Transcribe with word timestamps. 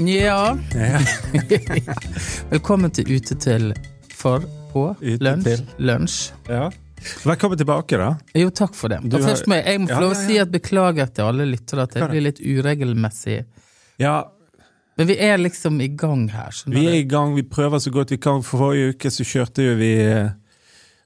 Ja. 0.00 0.56
Velkommen 2.50 2.90
til 2.94 3.10
Ute 3.16 3.36
til 3.40 3.72
for 4.16 4.44
på 4.72 4.84
Ute 5.00 5.18
lunsj. 5.24 5.64
lunsj. 5.82 6.20
ja. 6.48 6.70
Velkommen 7.24 7.56
tilbake, 7.56 7.96
da. 7.96 8.10
Jo, 8.36 8.50
takk 8.52 8.74
for 8.76 8.92
det. 8.92 8.98
Har- 9.12 9.22
først 9.24 9.46
må 9.48 9.56
jeg, 9.56 9.64
jeg 9.72 9.80
må 9.80 9.88
Ja, 9.88 9.94
få 9.96 10.00
lov 10.04 10.10
å 10.12 10.18
si 10.20 10.34
at 10.38 10.50
beklager 10.52 11.06
til 11.16 11.24
alle 11.24 11.46
lyttere 11.48 11.86
at 11.86 11.94
jeg 11.96 12.08
blir 12.10 12.20
litt 12.26 12.40
uregelmessig. 12.44 13.38
Ja, 13.98 14.18
Men 14.98 15.06
vi 15.08 15.16
er 15.16 15.38
liksom 15.38 15.80
i 15.80 15.88
gang 15.88 16.28
her. 16.28 16.50
vi 16.66 16.86
er 16.86 16.94
i 16.98 17.04
gang. 17.08 17.34
Vi 17.34 17.42
prøver 17.42 17.78
så 17.80 17.90
godt 17.90 18.10
vi 18.10 18.18
kan. 18.18 18.42
For 18.42 18.58
forrige 18.58 18.90
uke 18.94 19.08
så 19.10 19.24
kjørte 19.24 19.64
jo 19.64 19.74
vi 19.78 19.94
eh, 19.96 20.28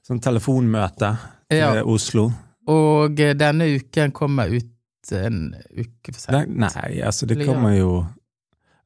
sånn 0.07 0.19
telefonmøte 0.19 1.13
til 1.49 1.57
Ja. 1.59 1.81
Oslo. 1.83 2.31
Og 2.67 3.19
eh, 3.19 3.33
denne 3.33 3.69
uken 3.77 4.11
kommer 4.11 4.51
ut 4.51 5.11
en 5.13 5.55
uke 5.77 6.11
for 6.11 6.19
sent. 6.19 6.49
nei, 6.57 6.99
altså 7.05 7.25
det 7.25 7.45
kommer 7.45 7.71
jo 7.77 8.05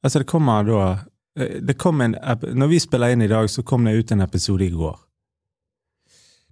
Altså 0.04 0.18
det 0.22 0.26
kommer 0.30 0.64
da 0.64 0.82
eh, 1.38 1.58
det 1.60 1.76
kom 1.78 2.00
en, 2.00 2.14
Når 2.56 2.68
vi 2.72 2.78
spiller 2.80 3.12
inn 3.14 3.22
i 3.22 3.28
dag, 3.30 3.48
så 3.50 3.62
kom 3.62 3.84
det 3.84 3.94
ut 3.98 4.12
en 4.12 4.20
episode 4.24 4.64
i 4.64 4.70
går. 4.70 4.98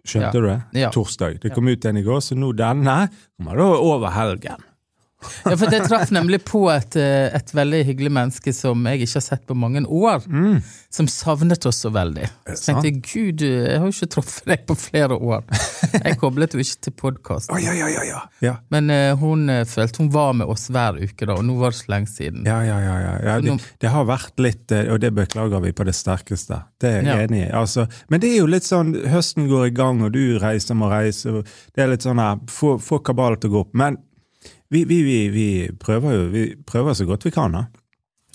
Skjønte 0.08 0.32
Ja. 0.34 0.40
du 0.40 0.46
det? 0.46 0.58
Ja. 0.80 0.90
Torsdag. 0.94 1.40
Det 1.42 1.50
kom 1.54 1.68
ut 1.68 1.84
en 1.84 1.96
i 1.96 2.02
går, 2.02 2.20
så 2.24 2.36
nå 2.38 2.52
denne 2.56 3.08
kommer 3.36 3.56
da 3.56 3.66
over 3.76 4.10
helgen. 4.14 4.62
Ja, 5.18 5.56
for 5.56 5.72
jeg 5.72 5.86
traff 5.88 6.12
nemlig 6.14 6.38
på 6.46 6.60
et, 6.70 6.94
eh, 6.96 7.26
et 7.34 7.50
veldig 7.54 7.80
hyggelig 7.88 8.10
menneske 8.14 8.52
som 8.54 8.84
jeg 8.86 9.02
ikke 9.02 9.16
har 9.18 9.24
sett 9.24 9.46
på 9.48 9.56
mange 9.58 9.82
år. 9.82 10.22
Mm. 10.30 10.60
Som 10.94 11.08
savnet 11.10 11.66
oss 11.66 11.82
så 11.82 11.90
veldig. 11.92 12.28
Så 12.54 12.68
tenkte 12.68 12.88
jeg 12.88 13.00
gud, 13.02 13.42
jeg 13.42 13.80
har 13.80 13.86
jo 13.86 13.94
ikke 13.94 14.10
truffet 14.14 14.46
deg 14.52 14.62
på 14.68 14.76
flere 14.78 15.18
år. 15.18 15.42
Jeg 15.98 16.18
koblet 16.20 16.54
jo 16.54 16.62
ikke 16.62 16.80
til 16.86 16.94
podkast. 17.02 17.50
Oh, 17.52 17.58
ja, 17.62 17.74
ja, 17.76 17.88
ja, 17.90 18.04
ja. 18.06 18.22
ja. 18.44 18.54
Men 18.72 18.90
uh, 18.92 19.18
hun 19.18 19.48
eh, 19.52 19.64
følte 19.68 20.02
hun 20.02 20.10
var 20.14 20.34
med 20.38 20.50
oss 20.50 20.68
hver 20.72 21.00
uke, 21.00 21.26
da, 21.26 21.34
og 21.34 21.44
nå 21.46 21.58
var 21.58 21.74
det 21.74 21.80
så 21.80 21.92
lenge 21.92 22.10
siden. 22.12 22.46
Ja, 22.48 22.58
ja, 22.66 22.78
ja. 22.82 22.96
ja. 23.02 23.14
ja 23.26 23.36
det, 23.42 23.58
det 23.82 23.92
har 23.92 24.08
vært 24.08 24.42
litt, 24.42 24.66
eh, 24.74 24.86
og 24.92 25.02
det 25.02 25.12
beklager 25.16 25.62
vi 25.64 25.74
på 25.74 25.86
det 25.88 25.96
sterkeste. 25.98 26.62
Det 26.78 26.92
er 27.00 27.08
jeg 27.08 27.28
enig 27.28 27.44
i. 27.46 27.52
Altså, 27.58 27.88
men 28.12 28.22
det 28.22 28.32
er 28.34 28.42
jo 28.42 28.50
litt 28.50 28.68
sånn, 28.68 28.94
høsten 29.10 29.48
går 29.50 29.70
i 29.70 29.74
gang, 29.76 30.02
og 30.06 30.14
du 30.14 30.38
reiser 30.42 30.78
må 30.78 30.90
reise. 30.92 31.40
og 31.40 31.48
Det 31.74 31.84
er 31.84 31.92
litt 31.92 32.06
sånn 32.06 32.22
her, 32.22 32.38
få, 32.52 32.76
få 32.82 33.02
kabalen 33.04 33.40
til 33.42 33.52
å 33.52 33.58
gå 33.58 33.64
opp. 33.66 33.74
Men 33.78 33.98
vi, 34.68 34.84
vi, 34.84 35.02
vi, 35.06 35.18
vi 35.32 35.48
prøver 35.80 36.16
jo 36.16 36.24
vi 36.32 36.44
prøver 36.66 36.96
så 36.98 37.06
godt 37.08 37.24
vi 37.28 37.32
kan, 37.34 37.54
da. 37.56 37.66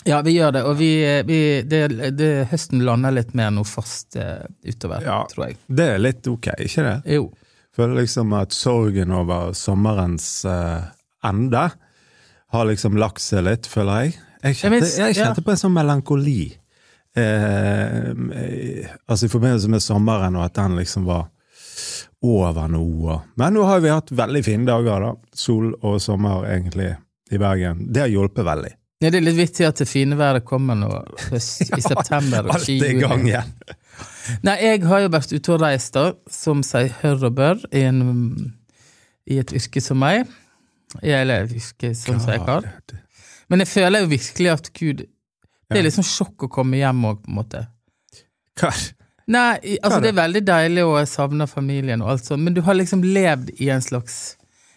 Ja, 0.03 0.19
vi 0.25 0.33
gjør 0.35 0.51
det, 0.51 0.63
og 0.67 0.75
vi, 0.79 0.89
vi, 1.27 1.37
det, 1.63 1.83
det, 2.17 2.31
høsten 2.51 2.81
lander 2.83 3.13
litt 3.15 3.31
mer 3.37 3.53
noe 3.55 3.67
fast 3.67 4.17
eh, 4.19 4.43
utover, 4.67 5.05
Ja. 5.05 5.21
tror 5.31 5.47
jeg. 5.47 5.59
Det 5.67 5.85
er 5.93 6.01
litt 6.01 6.27
ok, 6.27 6.49
ikke 6.65 6.83
det? 6.83 6.97
Jo. 7.15 7.29
Føler 7.73 8.01
liksom 8.03 8.33
at 8.37 8.53
sorgen 8.53 9.13
over 9.15 9.53
sommerens 9.57 10.43
uh, 10.45 10.91
ende 11.25 11.63
har 12.53 12.67
liksom 12.69 12.99
lagt 12.99 13.23
seg 13.23 13.47
litt, 13.47 13.69
føler 13.69 14.03
jeg. 14.03 14.17
Jeg 14.43 14.59
kjente, 14.59 14.89
jeg 14.91 15.15
ja. 15.15 15.23
kjente 15.23 15.41
på 15.45 15.53
en 15.53 15.61
sånn 15.61 15.73
melankoli. 15.73 16.41
Eh, 17.15 18.11
altså 19.07 19.25
i 19.25 19.31
forbindelse 19.31 19.71
med 19.71 19.81
sommeren, 19.85 20.37
og 20.37 20.45
at 20.45 20.57
den 20.59 20.75
liksom 20.77 21.07
var 21.07 21.31
over 22.23 22.67
noe. 22.71 23.19
Men 23.39 23.53
nå 23.57 23.63
har 23.67 23.81
vi 23.83 23.91
hatt 23.91 24.11
veldig 24.15 24.43
fine 24.45 24.67
dager, 24.69 25.03
da. 25.07 25.11
Sol 25.35 25.73
og 25.81 25.99
sommer, 26.01 26.45
egentlig, 26.51 26.93
i 27.33 27.39
Bergen. 27.41 27.85
Det 27.93 28.05
har 28.05 28.11
hjulpet 28.13 28.45
veldig. 28.47 28.71
Ja, 29.03 29.09
det 29.11 29.19
er 29.19 29.25
litt 29.25 29.35
vittig 29.35 29.65
at 29.67 29.81
det 29.81 29.87
fine 29.89 30.15
været 30.15 30.45
kommer 30.47 30.77
nå 30.79 30.89
høst, 31.29 31.65
i 31.75 31.81
september. 31.91 32.45
ja, 32.47 32.55
Alt 32.55 32.69
er 32.71 32.85
i 32.87 32.99
gang 33.01 33.25
igjen. 33.27 33.49
Nei, 34.47 34.55
jeg 34.63 34.83
har 34.87 35.03
jo 35.03 35.09
vært 35.11 35.33
ute 35.35 35.51
og 35.57 35.59
reist, 35.65 35.97
da, 35.97 36.13
som 36.31 36.61
sier 36.63 36.93
hør 37.01 37.25
og 37.27 37.35
bør, 37.41 37.65
i, 37.75 37.83
en, 37.89 38.53
i 39.27 39.41
et 39.41 39.51
yrke 39.59 39.83
som 39.83 39.99
meg. 39.99 40.23
Eller 41.01 41.49
et 41.49 41.57
yrke 41.57 41.91
som 41.97 42.21
jeg 42.21 42.39
har. 42.47 42.69
Men 43.51 43.63
jeg 43.65 43.71
føler 43.73 44.05
jo 44.05 44.11
virkelig 44.13 44.49
at 44.53 44.69
gud 44.77 45.03
Det 45.03 45.79
er 45.79 45.85
liksom 45.87 46.05
sjokk 46.05 46.45
å 46.45 46.51
komme 46.53 46.77
hjem 46.79 47.03
òg, 47.09 47.23
på 47.25 47.31
en 47.31 47.37
måte. 47.41 47.63
Hva? 48.61 48.69
Nei, 49.31 49.77
altså 49.83 50.01
det 50.03 50.09
er 50.11 50.17
veldig 50.17 50.41
deilig, 50.47 50.83
og 50.83 50.97
jeg 50.99 51.07
savner 51.13 51.47
familien 51.47 52.01
og 52.03 52.09
alt 52.11 52.25
sånt, 52.27 52.43
men 52.43 52.53
du 52.57 52.59
har 52.65 52.75
liksom 52.75 53.03
levd 53.05 53.53
i 53.63 53.69
en 53.71 53.81
slags 53.81 54.35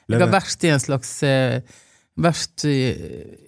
Jeg 0.09 0.21
har 0.23 0.31
vært 0.31 0.63
i 0.65 0.71
en 0.71 0.79
slags 0.83 1.11
eh, 1.27 1.61
Vært 2.17 2.63
i, 2.65 2.77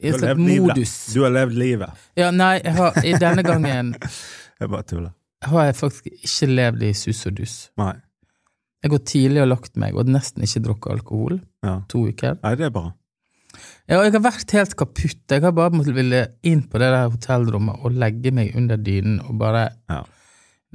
i 0.02 0.10
en 0.10 0.18
slags 0.18 0.40
modus. 0.42 0.74
livet. 0.74 1.14
Du 1.14 1.22
har 1.22 1.30
levd 1.32 1.54
livet. 1.56 2.02
Ja, 2.20 2.26
nei, 2.34 2.58
jeg 2.60 2.74
har, 2.76 2.98
i 3.06 3.14
denne 3.16 3.44
gangen 3.46 3.94
Jeg 4.60 4.68
bare 4.74 4.82
tuller. 4.90 5.12
har 5.46 5.64
jeg 5.70 5.76
faktisk 5.78 6.10
ikke 6.10 6.48
levd 6.50 6.82
i 6.82 6.92
sus 6.98 7.22
og 7.30 7.38
dus. 7.38 7.54
Nei. 7.80 7.94
Jeg 8.82 8.90
går 8.92 9.00
tidlig 9.08 9.40
og 9.42 9.48
lagt 9.54 9.76
meg, 9.80 9.94
og 9.96 10.10
nesten 10.10 10.42
ikke 10.44 10.60
drukket 10.66 10.92
alkohol. 10.98 11.38
Ja. 11.64 11.78
To 11.90 12.04
uker. 12.10 12.36
Nei, 12.42 12.52
det 12.58 12.66
er 12.68 12.74
bra. 12.74 12.84
Ja, 13.88 13.96
og 14.00 14.04
jeg 14.04 14.12
har 14.18 14.22
vært 14.26 14.52
helt 14.58 14.74
kaputt. 14.78 15.22
Jeg 15.32 15.42
har 15.46 15.54
bare 15.56 15.72
måttet 15.74 15.96
ville 15.96 16.20
inn 16.46 16.60
på 16.68 16.78
det 16.82 16.90
der 16.92 17.08
hotellrommet 17.10 17.80
og 17.86 17.96
legge 17.98 18.30
meg 18.36 18.52
under 18.58 18.76
dynen 18.76 19.20
og 19.24 19.38
bare 19.40 19.68
Ja. 19.88 20.02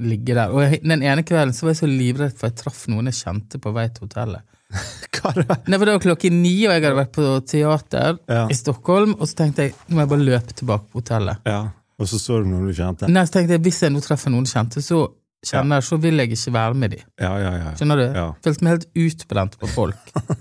Ligge 0.02 0.34
der. 0.34 0.50
Og 0.50 0.74
den 0.82 1.02
ene 1.06 1.22
kvelden 1.26 1.54
så 1.54 1.66
var 1.68 1.74
jeg 1.74 1.82
så 1.84 1.90
livredd 1.90 2.34
for 2.38 2.48
jeg 2.50 2.58
traff 2.62 2.82
noen 2.90 3.06
jeg 3.12 3.20
kjente 3.20 3.60
på 3.62 3.72
vei 3.76 3.86
til 3.94 4.08
hotellet. 4.08 4.42
Hva 5.14 5.30
er 5.30 5.44
det? 5.44 5.58
Nei, 5.70 5.78
for 5.78 5.86
Det 5.86 5.94
var 5.94 6.02
klokken 6.08 6.40
ni, 6.42 6.54
og 6.66 6.72
jeg 6.74 6.82
hadde 6.82 6.98
vært 6.98 7.12
på 7.14 7.26
teater 7.46 8.16
Ja. 8.28 8.44
i 8.50 8.54
Stockholm, 8.58 9.14
og 9.20 9.28
så 9.30 9.34
tenkte 9.42 9.68
jeg 9.68 9.74
nå 9.88 9.94
må 9.94 10.02
jeg 10.04 10.10
bare 10.14 10.26
løpe 10.30 10.52
tilbake 10.58 10.88
på 10.90 10.98
hotellet. 11.02 11.44
Ja. 11.46 11.60
Og 12.00 12.08
så 12.10 12.18
så 12.18 12.40
du 12.42 12.48
noen 12.50 12.66
du 12.66 12.74
kjente? 12.74 13.06
Nei, 13.08 13.22
så 13.28 13.36
tenkte 13.36 13.54
jeg 13.54 13.62
hvis 13.68 13.78
jeg 13.84 13.92
nå 13.94 14.00
treffer 14.02 14.32
noen 14.34 14.48
jeg 14.48 14.56
kjente, 14.56 14.82
så 14.82 15.04
kjenner, 15.46 15.80
så 15.84 15.94
vil 16.00 16.18
jeg 16.18 16.32
ikke 16.34 16.52
være 16.56 16.74
med 16.80 16.90
de. 16.96 16.98
Ja, 17.22 17.36
ja, 17.38 17.52
ja. 17.60 17.70
Skjønner 17.78 18.00
du? 18.00 18.04
Ja. 18.18 18.26
Følte 18.42 18.64
meg 18.66 18.72
helt 18.74 18.88
utbrent 19.04 19.54
på 19.60 19.68
folk. 19.70 20.14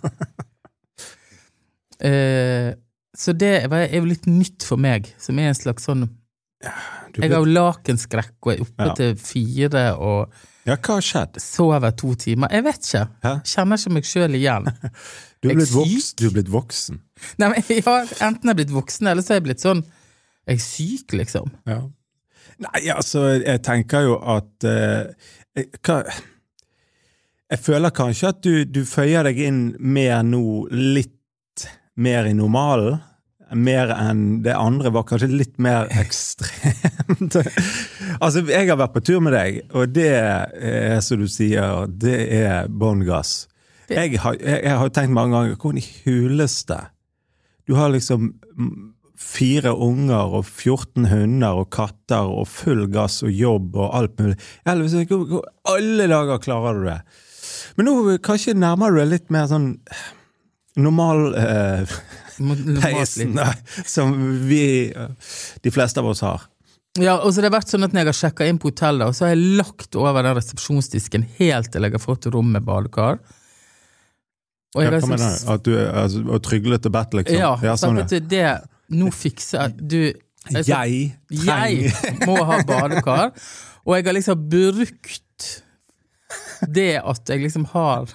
eh, 2.10 2.72
så 3.18 3.34
det 3.38 3.68
var- 3.70 3.86
er 3.86 4.00
jo 4.00 4.06
litt 4.10 4.26
nytt 4.26 4.64
for 4.66 4.78
meg, 4.82 5.12
som 5.22 5.38
er 5.40 5.52
en 5.52 5.60
slags 5.60 5.86
sånn 5.86 6.08
Jeg 6.64 7.30
har 7.30 7.38
jo 7.44 7.46
lakenskrekk 7.54 8.34
og 8.48 8.52
er 8.56 8.62
oppe 8.66 8.88
Ja. 8.90 8.94
til 8.98 9.16
fire 9.22 9.84
og 10.02 10.34
ja, 10.66 10.78
hva 10.80 10.96
har 10.96 11.04
skjedd? 11.04 11.38
sover 11.44 11.92
to 12.00 12.14
timer. 12.16 12.48
Jeg 12.56 12.64
vet 12.64 12.86
ikke. 12.88 13.02
Hæ? 13.26 13.34
Kjenner 13.52 13.78
ikke 13.82 13.92
meg 13.98 14.06
sjøl 14.08 14.38
igjen. 14.40 14.70
Du 15.44 15.50
er 15.50 15.52
Jeg 15.52 15.58
blitt, 15.60 15.68
syk? 15.74 15.76
voks, 15.76 16.06
du 16.16 16.22
er 16.30 16.32
blitt 16.38 16.52
voksen. 16.54 17.00
Nei, 17.42 17.48
men 17.52 17.64
jeg 17.68 17.84
har 17.84 18.08
Enten 18.24 18.48
er 18.48 18.54
jeg 18.54 18.60
blitt 18.62 18.72
voksen, 18.72 19.08
eller 19.12 19.22
så 19.26 19.34
er 19.34 19.42
jeg 19.42 19.44
blitt 19.50 19.60
sånn 19.66 19.82
Jeg 20.48 20.56
er 20.56 20.62
syk, 20.64 21.16
liksom. 21.20 21.50
Ja. 21.68 21.82
Nei, 22.64 22.82
altså, 22.94 23.26
jeg 23.44 23.60
tenker 23.66 24.06
jo 24.08 24.14
at 24.38 24.64
eh, 24.70 25.12
jeg, 25.60 25.68
hva, 25.84 25.98
jeg 27.52 27.60
føler 27.60 27.92
kanskje 27.94 28.30
at 28.32 28.40
du, 28.46 28.64
du 28.66 28.86
føyer 28.88 29.28
deg 29.28 29.42
inn 29.50 29.60
mer 29.80 30.24
nå, 30.24 30.40
litt 30.72 31.68
mer 32.00 32.26
i 32.26 32.34
normalen. 32.34 33.02
Mer 33.54 33.92
enn 33.94 34.42
det 34.46 34.56
andre 34.58 34.92
var 34.96 35.06
kanskje 35.10 35.32
litt 35.32 35.56
mer 35.62 35.90
ekstremt. 36.04 37.38
altså, 38.20 38.44
jeg 38.50 38.70
har 38.70 38.80
vært 38.80 38.96
på 38.96 39.04
tur 39.06 39.22
med 39.24 39.36
deg, 39.38 39.62
og 39.74 39.94
det 39.94 40.10
er, 40.18 41.00
som 41.06 41.22
du 41.22 41.30
sier, 41.32 41.86
det 41.88 42.18
er 42.40 42.72
bånn 42.72 43.06
gass. 43.08 43.44
Jeg 43.92 44.18
har, 44.24 44.38
jeg, 44.40 44.64
jeg 44.64 44.80
har 44.80 44.92
tenkt 44.96 45.14
mange 45.14 45.36
ganger, 45.36 45.58
hvordan 45.60 45.82
i 45.82 45.88
huleste 46.06 46.78
Du 47.68 47.76
har 47.76 47.92
liksom 47.92 48.32
fire 49.24 49.72
unger 49.72 50.38
og 50.40 50.48
14 50.48 51.08
hunder 51.12 51.62
og 51.62 51.70
katter 51.74 52.28
og 52.28 52.48
full 52.52 52.88
gass 52.92 53.22
og 53.24 53.32
jobb 53.32 53.78
og 53.78 53.94
alt 54.00 54.20
mulig. 54.20 54.38
Alle 54.68 56.10
dager 56.12 56.42
klarer 56.44 56.80
du 56.80 56.90
det. 56.90 57.00
Men 57.78 57.90
nå 57.90 58.18
kanskje 58.24 58.58
nærmer 58.58 58.94
du 58.94 59.00
deg 59.02 59.12
litt 59.14 59.32
mer 59.34 59.48
sånn 59.52 59.74
normal 60.76 61.36
eh, 61.38 61.94
peisen 62.82 63.38
som 63.86 64.16
vi, 64.48 64.94
de 65.62 65.72
fleste 65.72 66.02
av 66.02 66.10
oss 66.10 66.24
har. 66.26 66.50
Ja, 67.02 67.16
og 67.26 67.34
så 67.34 67.42
det 67.42 67.50
har 67.50 67.56
vært 67.56 67.72
sånn 67.74 67.86
at 67.88 67.94
når 67.94 68.04
jeg 68.04 68.10
har 68.12 68.18
sjekka 68.20 68.48
inn 68.50 68.60
på 68.62 68.70
hotellet, 68.70 69.10
og 69.10 69.18
så 69.18 69.26
har 69.26 69.34
jeg 69.34 69.56
lagt 69.58 69.96
over 69.98 70.26
den 70.26 70.36
resepsjonsdisken 70.38 71.26
helt 71.40 71.72
til 71.74 71.88
jeg 71.88 71.96
har 71.96 72.04
fått 72.04 72.28
rom 72.34 72.52
med 72.54 72.66
badekar. 72.68 73.18
Og 74.74 74.82
jeg 74.82 74.90
har 74.90 75.00
hva 75.00 75.10
mener 75.10 75.24
liksom- 75.24 75.48
du? 75.48 75.54
At 75.54 75.64
du 75.64 75.74
er 75.78 75.90
altså, 76.04 76.22
og 76.28 76.92
bedt, 76.92 77.18
liksom? 77.18 77.40
Ja, 77.40 77.58
ja 77.62 77.76
sånn, 77.78 77.98
vet 78.02 78.30
det 78.30 78.62
Nå 78.94 79.10
fikser 79.16 79.72
Du 79.80 80.14
jeg, 80.52 81.16
trenger 81.30 81.88
jeg 81.88 82.28
må 82.28 82.36
ha 82.44 82.58
badekar, 82.68 83.32
og 83.86 83.96
jeg 83.96 84.06
har 84.06 84.14
liksom 84.14 84.42
brukt 84.50 85.64
det 86.68 87.00
at 87.00 87.30
jeg 87.30 87.46
liksom 87.46 87.66
har 87.72 88.12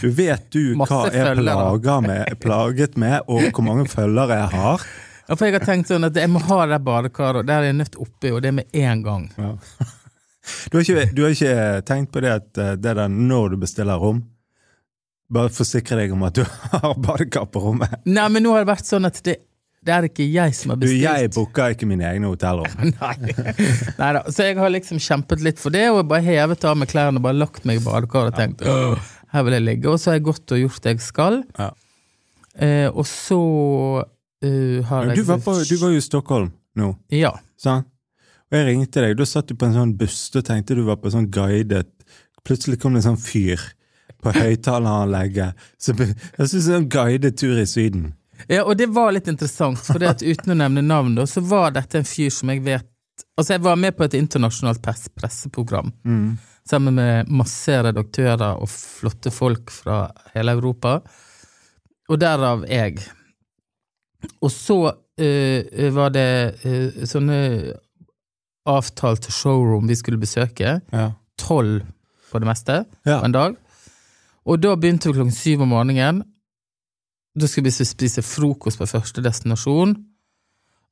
Du 0.00 0.08
vet 0.14 0.46
du 0.54 0.62
hva 0.78 1.02
jeg 1.12 1.20
er 1.20 1.42
plager 1.42 2.00
med, 2.04 2.38
plaget 2.40 2.96
med, 3.00 3.20
og 3.28 3.50
hvor 3.52 3.66
mange 3.66 3.84
følgere 3.90 4.40
jeg 4.40 4.50
har? 4.54 4.86
Ja, 5.28 5.36
For 5.36 5.44
jeg 5.44 5.58
har 5.58 5.66
tenkt 5.68 5.90
sånn 5.90 6.08
at 6.08 6.16
jeg 6.16 6.30
må 6.32 6.40
ha 6.48 6.62
det 6.70 6.80
badekaret, 6.86 7.42
og 7.42 7.48
der 7.50 7.60
er 7.60 7.70
jeg 7.70 7.78
nødt 7.82 7.98
oppi, 8.00 8.32
og 8.32 8.40
det 8.44 8.54
med 8.56 8.80
en 8.80 9.04
gang. 9.04 9.30
Ja. 9.36 9.54
Du, 10.72 10.78
har 10.78 10.80
ikke, 10.80 11.10
du 11.12 11.18
har 11.26 11.34
ikke 11.34 11.82
tenkt 11.84 12.08
på 12.14 12.22
det 12.24 12.30
at 12.32 12.56
eh, 12.56 12.70
det 12.80 12.94
der 12.96 13.10
når 13.12 13.50
du 13.52 13.58
bestiller 13.60 14.00
rom? 14.00 14.22
Bare 15.28 15.52
forsikre 15.52 15.98
deg 16.00 16.14
om 16.14 16.22
at 16.24 16.38
du 16.38 16.46
har 16.72 16.94
badekar 17.04 17.50
på 17.52 17.60
rommet. 17.66 17.98
Nei, 18.08 18.24
men 18.32 18.46
nå 18.46 18.54
har 18.54 18.64
det 18.64 18.70
vært 18.70 18.88
sånn 18.88 19.04
at 19.04 19.20
det, 19.26 19.34
det 19.84 19.92
er 19.92 20.08
ikke 20.08 20.24
jeg 20.24 20.54
som 20.56 20.72
har 20.72 20.80
bestilt. 20.80 21.02
Du, 21.02 21.04
jeg 21.04 21.32
booker 21.36 21.74
ikke 21.76 21.90
mine 21.90 22.08
egne 22.08 22.32
hotellrom. 22.32 22.80
Nei. 22.96 23.34
da. 24.00 24.24
Så 24.32 24.48
jeg 24.48 24.56
har 24.56 24.72
liksom 24.72 25.02
kjempet 25.04 25.44
litt 25.44 25.60
for 25.60 25.74
det, 25.74 25.84
og 25.92 26.06
bare 26.08 26.24
hevet 26.24 26.64
av 26.64 26.80
meg 26.80 26.90
klærne 26.94 27.20
og 27.20 27.28
bare 27.28 27.42
lagt 27.44 27.68
meg 27.68 27.82
i 27.82 27.84
badekaret 27.84 28.32
og 28.32 28.40
tenkt 28.40 28.64
«Åh, 28.64 29.12
her 29.32 29.44
vil 29.46 29.58
jeg 29.58 29.66
ligge. 29.66 29.90
Og 29.90 30.00
så 30.00 30.12
har 30.12 30.18
jeg 30.18 30.26
gått 30.30 30.54
og 30.54 30.62
gjort 30.62 30.82
det 30.84 30.94
jeg 30.96 31.04
skal. 31.04 31.42
Ja. 31.58 31.70
Eh, 32.58 32.88
og 32.88 33.06
så 33.06 33.38
uh, 34.02 34.78
har 34.88 35.10
jeg 35.10 35.20
du 35.20 35.28
var, 35.28 35.38
på, 35.44 35.54
du 35.62 35.76
var 35.78 35.92
jo 35.94 36.00
i 36.00 36.02
Stockholm 36.02 36.50
nå. 36.78 36.92
Ja. 37.14 37.36
Sant? 37.60 37.86
Og 38.48 38.56
jeg 38.56 38.64
ringte 38.70 39.02
deg, 39.04 39.16
da 39.18 39.26
satt 39.28 39.50
du 39.50 39.58
på 39.60 39.68
en 39.68 39.76
sånn 39.76 39.96
buss, 40.00 40.22
da 40.32 40.40
tenkte 40.44 40.78
du 40.78 40.86
var 40.86 40.96
på 41.02 41.12
sånn 41.12 41.28
guidet 41.32 41.90
Plutselig 42.46 42.78
kom 42.80 42.94
det 42.94 43.02
en 43.02 43.10
sånn 43.10 43.20
fyr 43.20 43.60
på 44.24 44.32
høyttaleranlegget. 44.32 45.58
Så 45.76 45.92
Jeg 45.98 46.46
synes 46.48 46.64
det 46.64 46.72
er 46.72 46.78
en 46.78 46.86
guidet 46.88 47.36
tur 47.36 47.58
i 47.60 47.66
Syden. 47.68 48.14
ja, 48.48 48.62
og 48.62 48.78
det 48.78 48.86
var 48.94 49.12
litt 49.12 49.28
interessant, 49.28 49.82
for 49.84 50.00
det 50.00 50.08
at 50.14 50.22
uten 50.24 50.54
å 50.54 50.56
nevne 50.56 50.80
navn, 50.86 51.18
da, 51.18 51.26
så 51.28 51.42
var 51.44 51.74
dette 51.76 52.00
en 52.00 52.08
fyr 52.08 52.32
som 52.32 52.54
jeg 52.54 52.64
vet 52.64 52.88
Altså, 53.38 53.52
jeg 53.54 53.62
var 53.62 53.76
med 53.78 53.94
på 53.94 54.02
et 54.06 54.14
internasjonalt 54.18 54.80
press 54.82 55.04
presseprogram 55.14 55.92
sammen 56.68 56.96
med 56.98 57.30
masse 57.32 57.74
redaktører 57.84 58.60
og 58.60 58.68
flotte 58.70 59.32
folk 59.34 59.72
fra 59.72 60.06
hele 60.34 60.54
Europa, 60.58 60.98
og 62.08 62.20
derav 62.20 62.64
jeg. 62.68 63.00
Og 64.42 64.50
så 64.52 64.78
uh, 64.88 65.88
var 65.94 66.14
det 66.14 66.28
uh, 66.64 67.04
sånne 67.08 67.38
avtalte 68.68 69.32
showroom 69.32 69.88
vi 69.88 69.96
skulle 69.96 70.20
besøke. 70.20 70.78
Ja. 70.92 71.06
Tolv 71.40 71.84
på 72.28 72.40
det 72.42 72.48
meste 72.48 72.84
Ja. 73.06 73.20
på 73.20 73.24
en 73.28 73.32
dag. 73.36 73.56
Og 74.48 74.60
da 74.60 74.74
begynte 74.76 75.08
vi 75.08 75.16
klokken 75.16 75.32
syv 75.34 75.62
om 75.64 75.72
morgenen. 75.72 76.22
Da 77.38 77.46
skulle 77.46 77.70
vi 77.70 77.84
spise 77.84 78.24
frokost 78.24 78.80
på 78.80 78.88
første 78.88 79.22
destinasjon. 79.24 79.94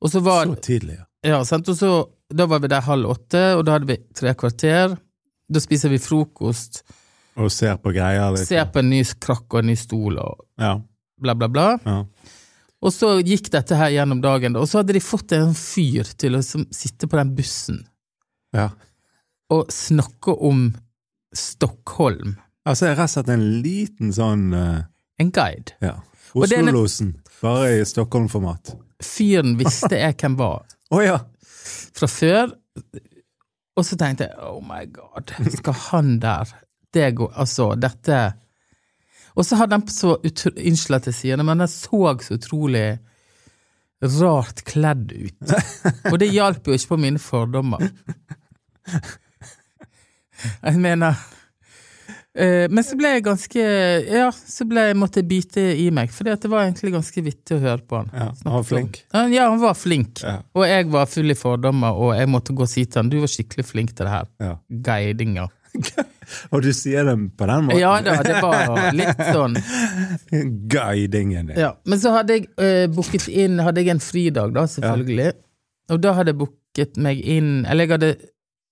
Og 0.01 0.11
så 0.13 0.21
var 0.21 0.45
Så 0.45 0.55
tidlig, 0.61 0.97
ja. 0.97 1.05
ja, 1.25 1.43
sant? 1.43 1.69
Og 1.69 1.75
så, 1.75 1.91
da 2.29 2.45
var 2.45 2.59
vi 2.61 2.69
der 2.69 2.85
halv 2.85 3.09
åtte, 3.09 3.55
og 3.57 3.65
da 3.65 3.77
hadde 3.77 3.89
vi 3.89 3.97
tre 4.15 4.33
kvarter. 4.37 4.97
Da 5.47 5.61
spiser 5.63 5.93
vi 5.93 5.99
frokost, 6.01 6.83
Og 7.37 7.51
ser 7.53 7.77
på 7.77 7.93
greier 7.93 8.33
litt. 8.33 8.47
ser 8.47 8.65
på 8.73 8.81
en 8.81 8.89
ny 8.89 9.03
krakk 9.21 9.45
og 9.53 9.59
en 9.61 9.67
ny 9.71 9.75
stol 9.75 10.17
og 10.19 10.45
Ja. 10.59 10.81
bla, 11.21 11.35
bla, 11.35 11.47
bla. 11.47 11.67
ja. 11.85 12.05
Og 12.81 12.93
så 12.93 13.23
gikk 13.25 13.49
dette 13.49 13.75
her 13.75 13.89
gjennom 13.89 14.21
dagen, 14.21 14.55
og 14.55 14.67
så 14.69 14.79
hadde 14.79 14.93
de 14.93 14.99
fått 15.01 15.31
en 15.33 15.53
fyr 15.57 16.03
til 16.17 16.37
å 16.37 16.43
som, 16.45 16.65
sitte 16.69 17.07
på 17.09 17.17
den 17.17 17.35
bussen 17.35 17.87
ja. 18.53 18.69
og 19.49 19.71
snakke 19.73 20.35
om 20.45 20.75
Stockholm. 21.33 22.37
Altså, 22.65 22.91
rett 22.91 22.99
og 22.99 23.09
slett 23.09 23.29
en 23.33 23.47
liten 23.63 24.13
sånn 24.13 24.53
uh... 24.53 24.85
En 25.17 25.31
guide. 25.33 25.73
Ja. 25.81 25.95
Oslo-losen, 26.37 27.15
bare 27.41 27.79
i 27.79 27.85
Stockholm-format. 27.85 28.75
Fyren 29.01 29.55
visste 29.57 29.95
jeg 29.97 30.13
hvem 30.19 30.35
var 30.37 30.65
oh, 30.93 31.01
ja! 31.01 31.17
fra 31.97 32.07
før. 32.11 32.53
Og 33.77 33.85
så 33.85 33.97
tenkte 33.99 34.25
jeg 34.27 34.39
oh 34.41 34.61
my 34.65 34.83
god, 34.93 35.33
skal 35.53 35.77
han 35.91 36.15
der 36.21 36.53
Det 36.93 37.11
går 37.15 37.33
Altså, 37.37 37.75
dette 37.75 38.33
Og 39.35 39.45
så 39.45 39.55
hadde 39.59 39.77
han 39.77 39.87
så. 39.87 40.15
Unnskyld 40.17 40.95
at 40.97 41.07
jeg 41.11 41.13
sier 41.13 41.37
det, 41.37 41.45
men 41.45 41.59
han 41.61 41.69
så 41.69 42.15
så 42.21 42.33
utrolig 42.33 42.97
rart 44.01 44.63
kledd 44.65 45.11
ut. 45.11 45.53
Og 46.11 46.19
det 46.19 46.31
hjalp 46.33 46.67
jo 46.67 46.73
ikke 46.73 46.87
på 46.95 46.97
mine 47.01 47.19
fordommer. 47.19 47.81
Jeg 50.63 50.77
mener 50.79 51.17
Men 52.37 52.85
så 52.85 52.93
ble 52.99 53.15
jeg 53.15 53.23
ganske 53.25 53.61
Ja, 54.05 54.27
så 54.29 54.65
ble 54.69 54.83
jeg 54.91 54.97
måtte 54.99 55.23
bite 55.25 55.63
i 55.81 55.87
meg, 55.89 56.11
for 56.13 56.27
det 56.27 56.51
var 56.51 56.67
egentlig 56.67 56.91
ganske 56.93 57.23
vittig 57.25 57.57
å 57.57 57.63
høre 57.63 57.81
på 57.81 57.97
han. 57.97 58.11
ja. 58.13 58.27
Han 58.43 58.55
var 58.59 58.67
flink. 58.69 58.99
Ja, 59.09 59.47
han 59.49 59.61
var 59.63 59.73
flink. 59.73 60.21
Ja. 60.21 60.35
Og 60.53 60.67
jeg 60.69 60.91
var 60.93 61.09
full 61.09 61.33
i 61.33 61.37
fordommer, 61.39 61.97
og 61.97 62.13
jeg 62.13 62.29
måtte 62.29 62.53
gå 62.53 62.67
og 62.67 62.69
si 62.69 62.85
til 62.85 63.01
han 63.01 63.09
du 63.09 63.17
var 63.23 63.31
skikkelig 63.33 63.65
flink 63.65 63.95
til 63.97 64.05
det 64.05 64.13
her. 64.13 64.29
Ja. 64.43 64.53
Guidinga. 64.69 65.47
Og 66.53 66.63
du 66.65 66.71
sier 66.75 67.07
det 67.07 67.15
på 67.37 67.47
den 67.49 67.67
måten? 67.67 67.79
Ja 67.81 67.97
da, 68.03 68.17
det 68.25 68.37
var 68.43 68.87
litt 68.95 69.21
sånn. 69.33 69.57
Guidingen 70.73 71.51
din. 71.51 71.59
Ja. 71.59 71.73
Men 71.87 72.01
så 72.01 72.13
hadde 72.17 72.39
jeg 72.39 72.47
uh, 72.59 72.85
booket 72.93 73.27
inn 73.31 73.61
Hadde 73.63 73.83
jeg 73.83 73.95
en 73.95 74.03
fridag, 74.03 74.55
da, 74.55 74.65
selvfølgelig. 74.69 75.33
Og 75.93 76.01
da 76.03 76.15
hadde 76.17 76.33
jeg 76.33 76.41
booket 76.41 76.97
meg 77.01 77.21
inn 77.23 77.51
Eller 77.65 77.87
jeg 77.87 77.95
hadde 77.95 78.11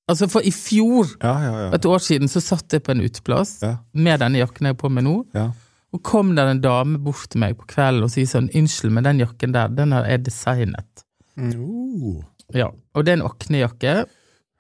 Altså, 0.08 0.28
for 0.30 0.46
i 0.46 0.52
fjor, 0.54 1.08
Ja, 1.24 1.34
ja, 1.42 1.54
ja. 1.66 1.70
et 1.74 1.86
år 1.90 2.02
siden, 2.04 2.30
så 2.30 2.42
satt 2.44 2.74
jeg 2.76 2.84
på 2.86 2.94
en 2.94 3.02
uteplass 3.02 3.56
med 3.94 4.20
denne 4.22 4.38
jakken 4.38 4.68
jeg 4.68 4.76
har 4.76 4.82
på 4.84 4.92
meg 4.94 5.04
nå, 5.08 5.16
ja. 5.34 5.48
og 5.96 6.04
kom 6.06 6.36
der 6.38 6.52
en 6.52 6.62
dame 6.62 7.00
bort 7.02 7.26
til 7.34 7.42
meg 7.42 7.56
på 7.58 7.66
kvelden 7.74 8.06
og 8.06 8.12
sier 8.14 8.30
sånn 8.30 8.52
Unnskyld, 8.54 8.94
men 8.94 9.08
den 9.08 9.24
jakken 9.24 9.56
der, 9.56 9.72
den 9.74 9.96
er 9.98 10.18
designet. 10.22 11.06
Mm. 11.36 12.22
Ja. 12.54 12.70
Og 12.94 13.06
det 13.06 13.16
er 13.16 13.18
en 13.20 13.26
aknejakke. 13.26 13.96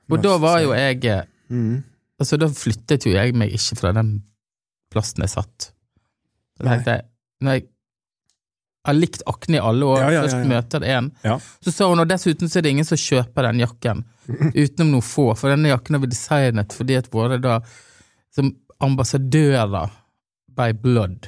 Og 0.10 0.18
Og 0.18 0.24
da 0.24 0.38
var 0.42 0.60
jo 0.66 0.74
jeg 0.74 1.06
eh, 1.06 1.24
Mm. 1.50 1.84
Altså, 2.20 2.38
da 2.42 2.48
flyttet 2.50 3.06
jo 3.06 3.12
jeg 3.14 3.36
meg 3.38 3.52
ikke 3.54 3.76
fra 3.78 3.92
den 3.94 4.24
plassen 4.90 5.22
jeg 5.22 5.30
satt. 5.30 5.68
Da 6.58 6.72
tenkte 6.72 6.96
jeg, 6.96 7.04
når 7.46 7.52
jeg 7.60 7.66
har 8.86 8.94
likt 8.98 9.24
Akne 9.28 9.58
i 9.58 9.64
alle 9.64 9.86
år, 9.86 10.00
Ja, 10.04 10.10
ja, 10.10 10.18
ja, 10.20 10.22
først 10.28 10.50
møter 10.50 10.84
en, 10.96 11.12
så 11.66 11.72
sa 11.74 11.88
hun, 11.90 12.00
og 12.04 12.10
dessuten 12.10 12.50
så 12.52 12.60
er 12.60 12.68
det 12.68 12.72
ingen 12.76 12.86
som 12.88 12.98
kjøper 13.02 13.48
den 13.50 13.64
jakken, 13.66 14.04
utenom 14.64 14.92
noen 14.96 15.06
få, 15.06 15.32
for 15.38 15.50
denne 15.54 15.70
jakken 15.74 15.98
har 15.98 16.04
vi 16.06 16.12
designet 16.14 16.74
fordi 16.78 16.96
at 17.00 17.10
våre 17.14 17.38
da, 17.42 17.60
som 18.36 18.52
ambassadører 18.86 19.90
by 20.56 20.72
blood, 20.82 21.28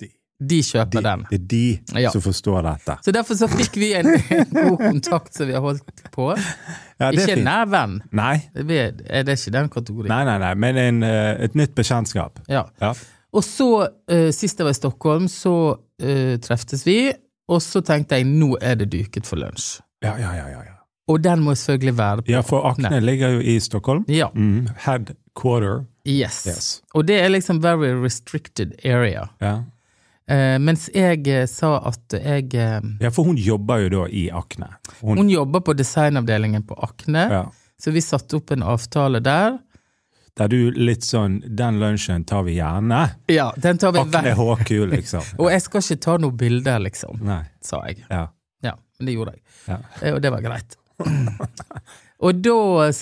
De. 0.00 0.08
de 0.42 0.58
kjøper 0.66 0.98
De, 1.00 1.02
den. 1.06 1.24
det 1.30 1.38
er 1.38 1.46
de 1.52 2.02
Ja. 2.02 2.10
som 2.10 2.20
forstår 2.24 2.62
dette. 2.66 2.96
Så 3.06 3.12
derfor 3.14 3.38
så 3.38 3.48
fikk 3.52 3.76
vi 3.78 3.92
en, 3.94 4.08
en 4.16 4.50
god 4.68 4.78
kontakt 4.82 5.34
som 5.36 5.46
vi 5.48 5.54
har 5.56 5.62
holdt 5.62 6.02
på. 6.14 6.30
Ja, 6.98 7.10
det 7.10 7.22
Ikke 7.24 7.36
en 7.38 7.44
nær 7.46 7.66
venn, 7.70 8.00
Nei, 8.14 8.36
det 8.54 8.80
er 9.10 9.24
det 9.26 9.38
ikke 9.38 9.52
den 9.54 9.68
kategorien. 9.72 10.10
nei, 10.10 10.24
nei, 10.28 10.38
nei, 10.42 10.54
men 10.54 10.76
en, 10.82 11.02
eh, 11.06 11.44
et 11.46 11.54
nytt 11.58 11.74
bekjentskap. 11.78 12.40
Ja. 12.48 12.64
Ja. 12.82 12.92
Og 13.34 13.42
så, 13.42 13.66
uh, 13.90 14.28
sist 14.30 14.58
jeg 14.60 14.66
var 14.68 14.70
i 14.70 14.78
Stockholm, 14.78 15.24
så 15.26 15.54
uh, 16.02 16.36
treftes 16.42 16.86
vi, 16.86 17.12
og 17.48 17.60
så 17.62 17.82
tenkte 17.84 18.18
jeg 18.18 18.28
nå 18.28 18.54
er 18.62 18.78
det 18.80 18.90
duket 18.94 19.28
for 19.28 19.40
lunsj. 19.40 19.82
Ja, 20.04 20.16
ja, 20.20 20.32
ja, 20.36 20.48
ja. 20.50 20.74
Og 21.08 21.20
den 21.20 21.42
må 21.44 21.52
selvfølgelig 21.54 21.96
være 21.98 22.22
på 22.24 22.32
Ja, 22.32 22.40
for 22.40 22.64
Akne 22.70 23.00
ligger 23.00 23.36
jo 23.36 23.40
i 23.44 23.58
Stockholm. 23.60 24.04
Ja. 24.08 24.30
Mm. 24.34 24.70
Headquarter. 24.86 25.84
Yes. 26.08 26.44
Yes. 26.48 26.68
Og 26.94 27.06
det 27.08 27.18
er 27.20 27.28
liksom 27.28 27.60
very 27.62 27.92
restricted 27.92 28.72
area. 28.84 29.26
Ja. 29.40 29.58
Uh, 30.24 30.56
mens 30.60 30.86
jeg 30.94 31.26
uh, 31.28 31.44
sa 31.48 31.76
at 31.90 32.16
jeg 32.16 32.54
uh, 32.56 32.80
ja, 33.00 33.10
for 33.12 33.28
hun 33.28 33.36
jobber 33.36 33.82
jo 33.84 33.90
da 33.92 34.06
i 34.08 34.30
Akne. 34.32 34.70
Hun, 35.02 35.18
Hun 35.20 35.28
jobber 35.28 35.60
på 35.60 35.74
designavdelingen 35.76 36.64
på 36.64 36.78
Akne, 36.80 37.26
ja. 37.28 37.42
så 37.76 37.92
vi 37.92 38.00
satte 38.00 38.40
opp 38.40 38.54
en 38.54 38.64
avtale 38.64 39.20
der. 39.20 39.58
Der 40.36 40.48
du 40.50 40.70
litt 40.74 41.04
sånn 41.06 41.36
Den 41.46 41.76
lunsjen 41.78 42.24
tar 42.26 42.42
vi 42.42 42.56
gjerne. 42.56 43.04
Ja, 43.30 43.52
den 43.56 43.78
tar 43.78 43.92
vi 43.94 44.00
Akne. 44.02 44.32
HQ, 44.34 44.70
liksom. 44.90 45.22
Og 45.40 45.50
jeg 45.52 45.62
skal 45.62 45.84
ikke 45.84 46.00
ta 46.08 46.16
noen 46.18 46.36
bilder, 46.40 46.80
liksom, 46.82 47.20
Nei. 47.22 47.42
sa 47.62 47.84
jeg. 47.86 48.02
Ja. 48.10 48.24
Ja, 48.66 48.72
men 48.98 49.06
det 49.06 49.14
gjorde 49.14 49.36
jeg. 49.36 49.44
Ja. 49.68 49.78
Eh, 50.02 50.14
Og 50.16 50.22
det 50.24 50.32
var 50.34 50.42
greit. 50.42 50.74
Og 52.24 52.38
da 52.40 52.54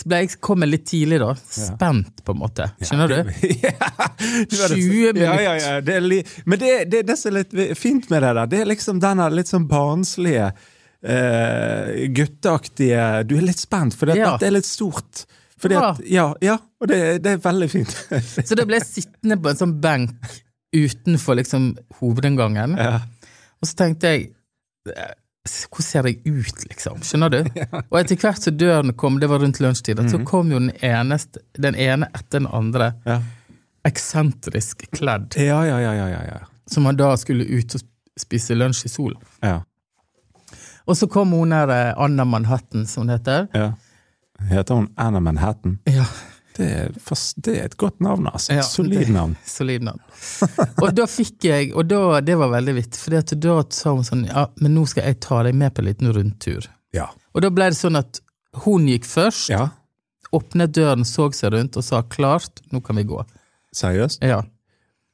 ble 0.09 0.19
jeg 0.25 0.31
kom 0.43 0.65
jeg 0.65 0.71
litt 0.73 0.85
tidlig, 0.89 1.19
da. 1.23 1.31
Spent, 1.39 2.23
på 2.27 2.33
en 2.35 2.41
måte. 2.41 2.67
Skjønner 2.83 3.13
du? 3.13 3.17
ja, 3.65 3.73
minutter. 4.19 4.63
hadde- 4.65 4.79
20 4.81 5.21
Ja, 5.23 5.35
ja, 5.45 5.53
ja. 5.61 5.75
Det 5.85 5.99
li 6.03 6.21
men 6.49 6.59
det, 6.59 6.71
det, 6.91 7.03
det 7.07 7.17
som 7.21 7.31
er 7.33 7.43
litt 7.43 7.79
fint 7.79 8.09
med 8.11 8.25
det 8.25 8.33
der, 8.41 8.49
det 8.51 8.61
er 8.65 8.71
liksom 8.73 9.01
denne 9.05 9.29
litt 9.37 9.51
sånn 9.53 9.69
barnslige, 9.71 10.49
uh, 11.07 11.93
gutteaktige 12.17 13.05
Du 13.29 13.37
er 13.39 13.47
litt 13.47 13.61
spent, 13.63 13.95
for 13.97 14.11
det, 14.11 14.19
Ja. 14.21 14.33
dette 14.35 14.49
er 14.51 14.57
litt 14.59 14.69
stort. 14.69 15.25
Fordi 15.63 15.77
at, 15.79 16.01
ja, 16.11 16.27
ja, 16.43 16.57
og 16.83 16.89
det, 16.91 16.99
det 17.23 17.37
er 17.37 17.43
veldig 17.45 17.69
fint. 17.71 17.93
Så 18.49 18.57
da 18.59 18.65
ble 18.67 18.81
jeg 18.81 18.89
sittende 18.89 19.37
på 19.39 19.53
en 19.53 19.59
sånn 19.61 19.77
benk 19.83 20.33
utenfor 20.75 21.37
liksom 21.39 21.73
hovedinngangen, 22.01 22.79
ja. 22.81 23.03
og 23.61 23.69
så 23.69 23.75
tenkte 23.83 24.09
jeg 24.15 24.23
eh, 24.89 25.11
Hvordan 25.43 25.85
ser 25.85 26.07
jeg 26.07 26.21
ut, 26.25 26.61
liksom? 26.71 27.01
Skjønner 27.03 27.33
du? 27.35 27.39
Og 27.91 27.97
etter 27.99 28.15
hvert 28.23 28.45
som 28.45 28.55
døren 28.57 28.93
kom, 28.95 29.17
det 29.19 29.27
var 29.27 29.43
rundt 29.43 29.59
lunsjtid, 29.59 29.99
så 30.11 30.21
kom 30.23 30.53
jo 30.55 30.61
den, 30.63 30.71
eneste, 30.87 31.43
den 31.59 31.75
ene 31.75 32.07
etter 32.15 32.39
den 32.39 32.47
andre 32.47 32.93
Ja. 33.05 33.17
eksentrisk 33.85 34.87
kledd, 34.95 35.35
Ja, 35.37 35.65
ja, 35.67 35.81
ja, 35.83 35.93
ja, 35.99 36.07
ja, 36.13 36.21
ja. 36.29 36.39
som 36.71 36.87
han 36.87 36.97
da 36.97 37.11
skulle 37.19 37.43
ut 37.45 37.75
og 37.75 37.83
spise 38.23 38.55
lunsj 38.55 38.87
i 38.87 38.93
solen. 38.95 39.19
ja. 39.43 39.61
Og 40.87 40.97
så 40.99 41.07
kom 41.07 41.31
hun 41.35 41.53
der 41.55 41.71
eh, 41.71 41.93
Anna 42.03 42.25
Manhattan, 42.27 42.87
som 42.91 43.05
hun 43.05 43.13
heter. 43.15 43.47
Heter 44.41 44.75
hun 44.75 44.89
Anna 44.97 45.21
Manhattan? 45.21 45.79
Ja, 45.85 46.07
Det 46.57 46.67
er, 46.69 46.91
fast, 47.01 47.39
det 47.45 47.55
er 47.57 47.65
et 47.71 47.77
godt 47.81 48.01
navn, 48.05 48.27
altså. 48.29 48.53
Ja, 48.59 48.63
Solid 48.63 49.09
navn. 49.09 49.37
solid 49.49 49.87
navn. 49.87 50.03
Og 50.83 50.91
da 50.93 51.07
fikk 51.09 51.47
jeg, 51.49 51.71
og 51.73 51.87
da, 51.89 52.21
det 52.21 52.37
var 52.37 52.51
veldig 52.53 52.75
vitt, 52.77 52.99
for 53.01 53.17
da 53.17 53.55
sa 53.73 53.95
hun 53.97 54.05
sånn 54.05 54.27
Ja, 54.29 54.47
men 54.61 54.75
nå 54.77 54.85
skal 54.91 55.09
jeg 55.09 55.23
ta 55.25 55.41
deg 55.47 55.57
med 55.57 55.73
på 55.73 55.81
en 55.81 55.89
liten 55.89 56.13
rundtur. 56.13 56.69
Ja. 56.93 57.09
Og 57.33 57.41
da 57.45 57.49
ble 57.49 57.71
det 57.73 57.79
sånn 57.81 57.97
at 57.97 58.21
hun 58.67 58.85
gikk 58.91 59.09
først, 59.09 59.49
ja. 59.49 59.71
åpnet 60.37 60.75
døren, 60.77 61.09
så 61.09 61.31
seg 61.33 61.55
rundt 61.57 61.79
og 61.81 61.87
sa 61.89 62.03
klart, 62.05 62.61
nå 62.69 62.83
kan 62.85 63.01
vi 63.01 63.07
gå. 63.09 63.25
Seriøst? 63.73 64.21
Ja. 64.21 64.43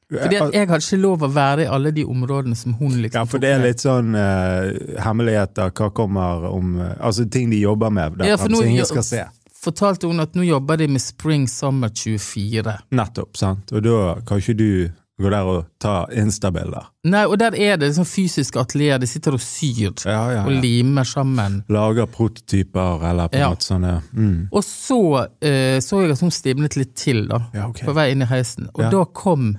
Fordi 0.09 0.39
at 0.41 0.53
jeg 0.55 0.69
hadde 0.69 0.81
ikke 0.85 1.01
lov 1.01 1.25
å 1.25 1.29
være 1.33 1.65
i 1.65 1.69
alle 1.69 1.91
de 1.93 2.05
områdene 2.09 2.57
som 2.57 2.73
hun 2.79 2.95
liksom 3.03 3.19
Ja, 3.19 3.25
for 3.29 3.43
det 3.43 3.51
er 3.53 3.61
litt 3.61 3.83
sånn 3.83 4.15
uh, 4.17 4.71
hemmeligheter, 5.05 5.69
hva 5.69 5.91
kommer 5.93 6.47
om 6.49 6.79
uh, 6.81 6.95
Altså 6.97 7.27
ting 7.29 7.51
de 7.53 7.59
jobber 7.61 7.93
med, 7.93 8.17
der 8.17 8.31
Ja, 8.33 8.39
for 8.41 8.49
nå 8.49 8.63
ingen 8.65 8.87
skal 8.89 9.05
se. 9.05 9.25
Fortalte 9.59 10.07
hun 10.09 10.23
at 10.23 10.33
nå 10.39 10.47
jobber 10.47 10.79
de 10.79 10.87
med 10.87 11.03
Spring 11.03 11.45
Summer 11.51 11.91
24. 11.93 12.77
Nettopp, 12.95 13.37
sant. 13.37 13.73
Og 13.75 13.83
da 13.85 13.99
kan 14.25 14.41
ikke 14.41 14.57
du 14.57 14.71
Gå 15.19 15.27
der 15.27 15.43
og 15.51 15.65
ta 15.83 16.05
Insta-bilder. 16.15 16.85
Nei, 17.11 17.25
og 17.27 17.35
der 17.41 17.55
er 17.59 17.75
det 17.79 17.89
sånn 17.97 18.07
fysisk 18.07 18.55
atelier. 18.61 19.01
De 19.01 19.07
sitter 19.09 19.35
og 19.35 19.41
syr 19.43 19.91
Ja, 20.07 20.21
ja, 20.31 20.43
og 20.47 20.53
limer 20.63 21.03
sammen. 21.03 21.57
Lager 21.67 22.07
prototyper, 22.07 23.03
eller 23.09 23.27
på 23.27 23.35
Ja. 23.41 23.49
måte 23.51 23.67
sånn. 23.67 23.87
Mm. 24.15 24.47
Og 24.51 24.63
så 24.63 25.27
eh, 25.41 25.79
så 25.83 26.05
jeg 26.05 26.11
at 26.15 26.21
hun 26.23 26.31
stivnet 26.31 26.77
litt 26.79 26.95
til, 26.95 27.27
da. 27.27 27.41
Ja, 27.53 27.67
ok. 27.67 27.83
På 27.83 27.93
vei 27.93 28.11
inn 28.13 28.21
i 28.21 28.25
heisen. 28.31 28.69
Og 28.73 28.83
Ja. 28.83 28.89
da 28.89 29.03
kom 29.05 29.57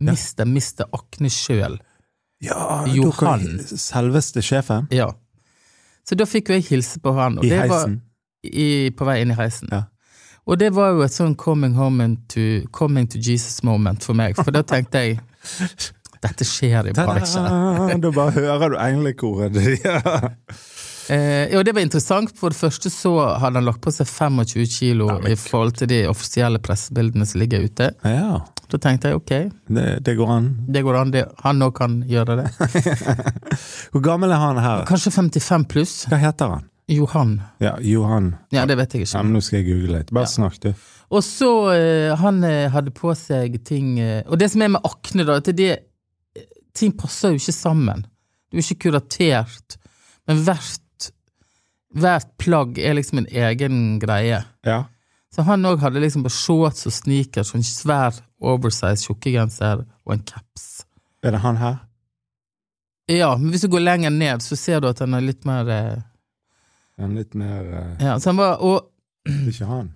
Mr. 0.00 0.46
mister 0.48 0.88
Akne 0.96 1.30
sjøl. 1.32 1.78
Ja, 2.40 2.86
Johan. 2.88 3.60
Selveste 3.60 4.42
sjefen? 4.42 4.88
Ja. 4.94 5.10
Så 6.08 6.16
da 6.16 6.24
fikk 6.26 6.48
jo 6.50 6.56
jeg 6.56 6.66
hilse 6.70 7.00
på 7.04 7.12
han. 7.16 7.36
I 7.44 7.50
det 7.52 7.66
var 7.68 7.90
i, 8.42 8.68
på 8.96 9.08
vei 9.08 9.20
inn 9.22 9.34
i 9.34 9.38
heisen. 9.38 9.68
Ja. 9.72 9.84
Og 10.48 10.58
det 10.58 10.72
var 10.74 10.94
jo 10.96 11.04
et 11.04 11.14
sånn 11.14 11.36
coming 11.38 11.76
home 11.76 12.08
to, 12.32 12.64
coming 12.74 13.06
to 13.12 13.20
Jesus-moment 13.20 14.04
for 14.06 14.16
meg, 14.16 14.38
for 14.40 14.50
da 14.54 14.64
tenkte 14.66 15.04
jeg 15.04 15.20
dette 16.24 16.46
skjer 16.48 16.88
i 16.88 16.94
ikke. 16.94 17.06
Ta-da! 17.06 18.10
Bare 18.10 18.32
hører 18.34 18.72
du 18.72 18.78
englekoret. 18.80 19.60
ja. 19.84 20.00
Eh, 21.10 21.52
og 21.58 21.64
det 21.66 21.74
var 21.74 21.84
interessant. 21.84 22.32
For 22.38 22.52
det 22.52 22.60
første 22.60 22.90
så 22.92 23.12
hadde 23.42 23.60
han 23.60 23.68
lagt 23.68 23.82
på 23.84 23.92
seg 23.94 24.08
25 24.08 24.66
kilo 24.70 25.08
i 25.28 25.36
forhold 25.38 25.78
til 25.80 25.90
de 25.92 26.04
offisielle 26.10 26.60
pressebildene 26.62 27.28
som 27.28 27.40
ligger 27.42 27.66
ute. 27.66 27.92
ja, 28.04 28.40
Da 28.70 28.78
tenkte 28.78 29.10
jeg 29.10 29.18
ok, 29.18 29.30
det, 29.74 29.84
det 30.06 30.14
går 30.18 30.30
an. 30.30 30.44
det 30.70 30.82
går 30.86 30.96
an, 31.00 31.10
det, 31.14 31.24
han 31.42 31.62
òg 31.66 31.72
kan 31.74 31.96
gjøre 32.06 32.36
det. 32.38 32.48
Hvor 33.92 34.02
gammel 34.04 34.30
er 34.30 34.38
han 34.42 34.60
her? 34.62 34.84
Kanskje 34.88 35.10
55 35.14 35.64
pluss. 35.70 35.94
Hva 36.10 36.18
heter 36.22 36.52
han? 36.56 36.66
Johan. 36.90 37.36
Ja, 37.62 37.76
Johan. 37.86 38.32
Ja, 38.50 38.64
det 38.66 38.74
vet 38.80 38.94
jeg 38.96 39.04
Ja, 39.04 39.08
ikke. 39.12 39.22
men 39.26 39.36
nå 39.36 39.42
skal 39.46 39.60
jeg 39.60 39.68
google 39.68 39.98
litt. 40.00 40.08
Bare 40.14 40.26
snakk, 40.30 40.56
du. 40.62 40.72
Og 41.10 41.22
så 41.26 41.50
eh, 41.74 42.14
han 42.18 42.42
eh, 42.46 42.66
hadde 42.74 42.90
på 42.94 43.12
seg 43.18 43.56
ting 43.66 43.96
eh, 44.02 44.20
Og 44.30 44.38
det 44.38 44.46
som 44.52 44.62
er 44.62 44.70
med 44.74 44.84
akne, 44.86 45.26
da, 45.26 45.38
at 45.42 45.50
det 45.58 45.72
Ting 46.74 46.92
passer 46.94 47.32
jo 47.34 47.40
ikke 47.40 47.54
sammen. 47.54 48.04
Du 48.50 48.58
er 48.58 48.62
ikke 48.62 48.84
kuratert, 48.88 49.74
men 50.30 50.38
hvert 50.46 51.10
Hvert 51.98 52.28
plagg 52.38 52.78
er 52.78 52.94
liksom 52.94 53.18
en 53.24 53.26
egen 53.26 53.80
greie. 53.98 54.36
Ja. 54.66 54.84
Så 55.40 55.44
han 55.48 55.62
òg 55.64 55.78
hadde 55.80 56.00
liksom 56.02 56.20
på 56.26 56.30
shorts 56.34 56.84
og 56.84 56.92
sneakers 56.92 57.54
og 57.54 57.60
en 57.62 57.64
svær 57.64 58.16
oversize 58.44 59.06
tjukkegenser 59.06 59.86
og 60.04 60.12
en 60.12 60.20
caps. 60.28 60.82
Er 61.24 61.32
det 61.32 61.40
han 61.40 61.56
her? 61.56 61.78
Ja, 63.08 63.30
men 63.40 63.48
hvis 63.54 63.64
du 63.64 63.70
går 63.72 63.80
lenger 63.86 64.12
ned, 64.12 64.42
så 64.44 64.58
ser 64.60 64.82
du 64.84 64.90
at 64.90 65.00
han 65.00 65.16
er 65.16 65.24
litt 65.24 65.46
mer 65.48 65.70
eh, 65.72 66.02
Er 67.00 67.08
litt 67.14 67.32
mer 67.34 67.64
eh, 67.72 68.04
Ja, 68.04 68.18
så 68.20 68.30
han 68.34 68.36
var 68.38 68.60
Og 68.60 68.84
Det 69.24 69.32
er 69.32 69.48
ikke 69.54 69.70
han? 69.70 69.88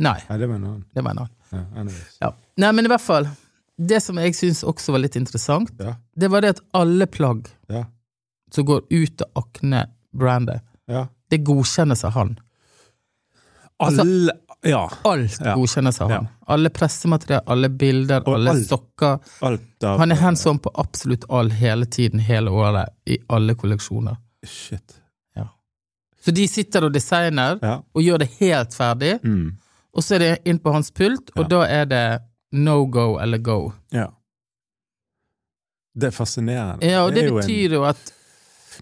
Nei, 0.00 0.16
Nei, 0.30 0.38
det 0.40 0.48
var 0.48 0.56
en 0.56 0.64
annen. 0.64 0.84
det 0.96 1.04
var 1.04 1.12
en 1.12 1.22
annen. 1.26 1.36
Ja, 1.52 1.62
anyways. 1.82 2.16
Ja. 2.24 2.32
Nei, 2.64 2.72
men 2.72 2.86
i 2.88 2.90
hvert 2.94 3.04
fall. 3.04 3.28
Det 3.76 4.00
som 4.02 4.16
jeg 4.22 4.32
syns 4.38 4.62
også 4.64 4.94
var 4.96 5.02
litt 5.04 5.16
interessant, 5.20 5.72
Ja. 5.80 5.94
det 6.16 6.30
var 6.32 6.40
det 6.46 6.54
at 6.56 6.62
alle 6.72 7.06
plagg 7.06 7.50
Ja. 7.68 7.84
som 8.50 8.64
går 8.64 8.86
ut 8.90 9.22
av 9.26 9.42
Akne-brandet, 9.44 10.62
ja. 10.88 11.06
det 11.30 11.44
godkjennes 11.44 12.04
av 12.08 12.16
han. 12.16 12.38
Altså- 13.80 14.00
Alle 14.02 14.32
Ja. 14.62 14.90
Alt 15.04 15.38
godkjennes 15.38 16.00
av 16.02 16.10
Ja. 16.10 16.16
han. 16.16 16.28
Alle 16.46 16.68
pressemateriell, 16.70 17.40
alle 17.46 17.68
bilder, 17.70 18.20
Og 18.26 18.34
alle 18.34 18.50
alt. 18.50 18.66
sokker. 18.68 19.18
Alt 19.42 19.84
av 19.84 19.98
Han 19.98 20.12
er 20.12 20.16
hands 20.16 20.46
on 20.46 20.58
på 20.58 20.70
absolutt 20.74 21.24
all 21.30 21.48
hele 21.50 21.86
tiden, 21.86 22.20
hele 22.20 22.50
året, 22.50 22.88
i 23.06 23.18
alle 23.28 23.54
kolleksjoner. 23.54 24.16
Shit. 24.44 24.96
Så 26.22 26.30
de 26.34 26.46
sitter 26.48 26.84
og 26.84 26.92
designer, 26.92 27.58
Ja. 27.62 27.78
og 27.94 28.02
gjør 28.02 28.18
det 28.18 28.28
helt 28.40 28.74
ferdig, 28.74 29.22
Mm. 29.24 29.56
og 29.94 30.02
så 30.02 30.14
er 30.16 30.18
det 30.18 30.42
inn 30.44 30.58
på 30.58 30.70
hans 30.72 30.90
pult, 30.90 31.30
og 31.34 31.44
Ja. 31.44 31.48
da 31.48 31.62
er 31.64 31.84
det 31.86 32.20
no 32.52 32.84
go 32.84 33.16
eller 33.16 33.38
go. 33.38 33.72
ja. 33.90 34.08
Det 35.96 36.04
er 36.08 36.10
fascinerende. 36.10 36.84
Ja, 36.86 37.02
og 37.04 37.14
det, 37.14 37.24
jo 37.24 37.38
en- 37.38 37.42
betyr 37.44 37.72
jo 37.72 37.82
at 37.84 38.12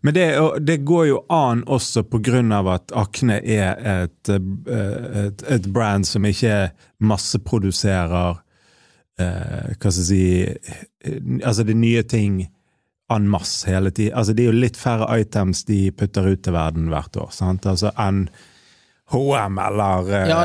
Men 0.03 0.15
det, 0.15 0.27
det 0.61 0.77
går 0.87 1.07
jo 1.09 1.23
an 1.33 1.65
også 1.67 2.05
av 2.55 2.69
at 2.69 2.93
Akne 2.93 3.41
er 3.41 3.79
et, 4.05 4.29
eh, 4.29 5.27
et, 5.27 5.43
et 5.49 5.67
brand 5.73 6.07
som 6.07 6.25
ikke 6.25 6.71
masseproduserer 7.01 8.37
eh, 9.19 9.75
Hva 9.75 9.91
skal 9.91 10.03
jeg 10.03 10.09
si 10.11 10.23
eh, 10.45 11.43
Altså, 11.43 11.65
det 11.65 11.75
er 11.75 11.83
nye 11.83 12.03
ting 12.03 12.47
en 13.09 13.29
masse 13.29 13.65
hele 13.65 13.91
tiden. 13.91 14.13
Altså, 14.19 14.35
det 14.37 14.45
er 14.45 14.51
jo 14.53 14.61
litt 14.61 14.77
færre 14.77 15.09
items 15.21 15.65
de 15.65 15.89
putter 15.97 16.29
ut 16.29 16.43
til 16.45 16.53
verden 16.53 16.91
hvert 16.93 17.17
år, 17.17 17.31
sant? 17.33 17.65
Altså, 17.67 17.93
enn 17.97 18.27
HM 19.09 19.59
eller 19.59 20.11
eh, 20.13 20.29
Ja 20.29 20.41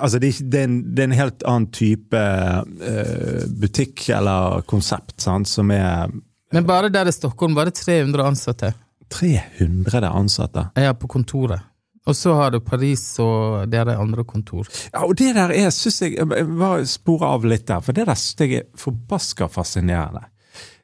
altså, 0.00 0.18
det, 0.18 0.28
er, 0.28 0.44
det, 0.50 0.58
er 0.58 0.64
en, 0.66 0.78
det 0.94 1.04
er 1.04 1.10
en 1.10 1.20
helt 1.20 1.44
annen 1.46 1.68
type 1.70 2.18
eh, 2.18 3.44
butikk 3.60 4.08
eller 4.10 4.64
konsept 4.66 5.20
sant? 5.22 5.46
som 5.46 5.70
er 5.70 6.10
Men 6.50 6.66
bare 6.66 6.90
der 6.90 7.06
i 7.06 7.14
Stockholm 7.14 7.54
var 7.54 7.70
det 7.70 7.78
300 7.78 8.26
ansatte 8.26 8.72
300 9.12 10.08
ansatte. 10.08 10.68
ja, 10.76 10.94
på 10.94 11.08
kontoret. 11.08 11.64
Og 12.08 12.16
så 12.16 12.32
har 12.38 12.54
du 12.54 12.60
Paris 12.64 13.02
og 13.20 13.68
dere 13.68 13.98
andre 14.00 14.24
kontor. 14.24 14.68
Ja, 14.94 15.04
og 15.04 15.16
det 15.20 15.34
der 15.36 15.52
er, 15.52 15.68
synes 15.74 16.00
jeg, 16.02 16.16
jeg 16.16 16.88
spore 16.88 17.28
av 17.36 17.44
litt 17.44 17.66
der, 17.68 17.82
for 17.84 17.96
det 17.96 18.06
der 18.08 18.16
synes 18.16 18.40
jeg 18.40 18.62
er 18.62 18.68
forbaska 18.80 19.48
fascinerende. 19.52 20.24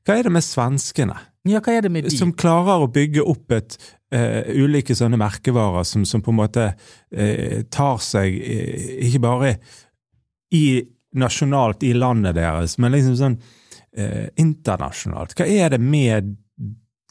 Hva 0.05 0.19
er 0.19 0.29
det 0.29 0.35
med 0.35 0.45
svenskene, 0.45 1.17
Ja, 1.49 1.61
hva 1.61 1.73
er 1.77 1.85
det 1.85 1.93
med 1.93 2.05
de? 2.05 2.13
som 2.13 2.33
klarer 2.33 2.85
å 2.85 2.91
bygge 2.93 3.25
opp 3.25 3.53
et 3.53 3.79
uh, 4.15 4.45
ulike 4.53 4.97
sånne 4.97 5.17
merkevarer 5.21 5.85
som, 5.89 6.05
som 6.09 6.23
på 6.25 6.33
en 6.33 6.39
måte 6.43 6.71
uh, 6.75 7.59
tar 7.73 7.99
seg 8.05 8.37
uh, 8.37 8.85
ikke 9.09 9.21
bare 9.25 9.51
i 10.57 10.85
nasjonalt 11.17 11.85
i 11.85 11.93
landet 11.97 12.37
deres, 12.37 12.77
men 12.79 12.93
liksom 12.93 13.17
sånn 13.17 13.37
internasjonalt. 13.95 15.37
Hva 15.39 15.45
er 15.47 15.69
det 15.71 15.79
med 15.79 16.33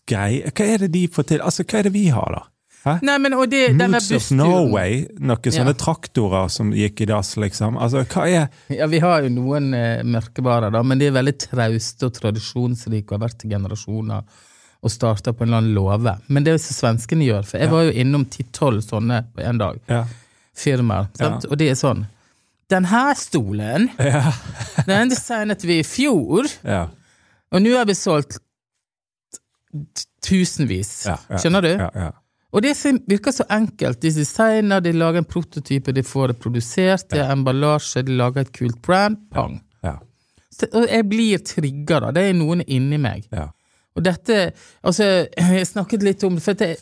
greier? 0.09 0.51
Hva 0.51 0.65
er 0.73 0.83
det 0.85 0.91
de 0.93 1.05
får 1.11 1.29
til? 1.31 1.41
Altså, 1.45 1.63
hva 1.67 1.79
er 1.79 1.87
det 1.89 1.93
vi 1.95 2.07
har, 2.13 2.35
da? 2.37 2.43
Hæ? 2.83 2.97
Nei, 3.07 3.15
men 3.23 3.33
og 3.37 3.45
det, 3.47 3.61
denne 3.79 3.87
Moods 3.95 4.09
of 4.11 4.25
Norway, 4.35 5.05
noen 5.23 5.53
sånne 5.55 5.71
traktorer 5.79 6.49
som 6.51 6.73
gikk 6.75 7.05
i 7.05 7.07
dass, 7.07 7.29
liksom. 7.39 7.77
Altså, 7.79 8.01
hva 8.11 8.25
er 8.27 8.49
Ja, 8.75 8.89
vi 8.91 8.99
har 8.99 9.23
jo 9.23 9.29
noen 9.31 9.69
eh, 9.77 10.01
merkevarer, 10.03 10.73
da, 10.75 10.81
men 10.83 10.99
de 10.99 11.07
er 11.07 11.15
veldig 11.15 11.35
trauste 11.45 12.09
og 12.09 12.17
tradisjonsrike 12.17 13.07
og 13.07 13.15
har 13.21 13.29
vært 13.29 13.45
i 13.47 13.53
generasjoner 13.53 14.25
og 14.83 14.91
starta 14.91 15.31
på 15.31 15.45
en 15.45 15.47
eller 15.53 15.61
annen 15.61 15.77
låve. 15.77 16.17
Men 16.27 16.43
det 16.43 16.51
er 16.51 16.57
jo 16.57 16.63
som 16.65 16.75
svenskene 16.81 17.23
gjør, 17.23 17.45
for 17.47 17.63
jeg 17.63 17.71
var 17.71 17.85
jo 17.87 17.93
innom 18.03 18.25
ti-tolv 18.27 18.83
sånne 18.83 19.21
på 19.31 19.45
en 19.47 19.61
dag. 19.61 19.79
Ja. 19.87 20.01
Firmaer. 20.53 21.07
sant? 21.15 21.47
Og 21.47 21.55
det 21.57 21.71
er 21.71 21.79
sånn 21.79 22.03
Den 22.69 22.85
her 22.91 23.13
stolen, 23.15 23.87
Ja. 23.99 24.33
den 24.87 25.09
designet 25.13 25.63
vi 25.63 25.79
i 25.79 25.87
fjor, 25.87 26.51
ja. 26.67 26.89
og 27.51 27.61
nå 27.63 27.77
har 27.77 27.85
vi 27.87 27.95
solgt 27.95 28.41
tusenvis. 30.23 30.91
Skjønner 31.39 31.61
du? 31.65 31.71
Ja, 31.79 31.89
ja. 31.95 32.11
Og 32.53 32.61
det 32.61 32.75
virker 33.09 33.33
så 33.33 33.45
enkelt. 33.49 33.99
De 34.03 34.11
designer, 34.13 34.79
de 34.85 34.91
lager 34.93 35.23
en 35.23 35.25
prototype, 35.25 35.91
de 35.95 36.03
får 36.05 36.27
det 36.33 36.39
produsert, 36.43 37.07
det 37.09 37.19
er 37.23 37.31
emballasje, 37.33 38.03
de 38.05 38.13
lager 38.19 38.41
et 38.45 38.51
kult 38.53 38.77
brand. 38.85 39.17
Pang. 39.33 39.59
Og 40.69 40.83
jeg 40.85 41.05
blir 41.09 41.39
trigga, 41.41 41.97
da. 42.03 42.11
Det 42.13 42.27
er 42.29 42.33
noen 42.37 42.61
inni 42.67 42.99
meg. 43.01 43.25
ja. 43.33 43.47
Og 43.95 44.01
dette 44.05 44.35
Altså, 44.83 45.03
jeg 45.37 45.67
snakket 45.69 46.03
litt 46.05 46.23
om 46.25 46.37
for 46.41 46.53
det, 46.57 46.77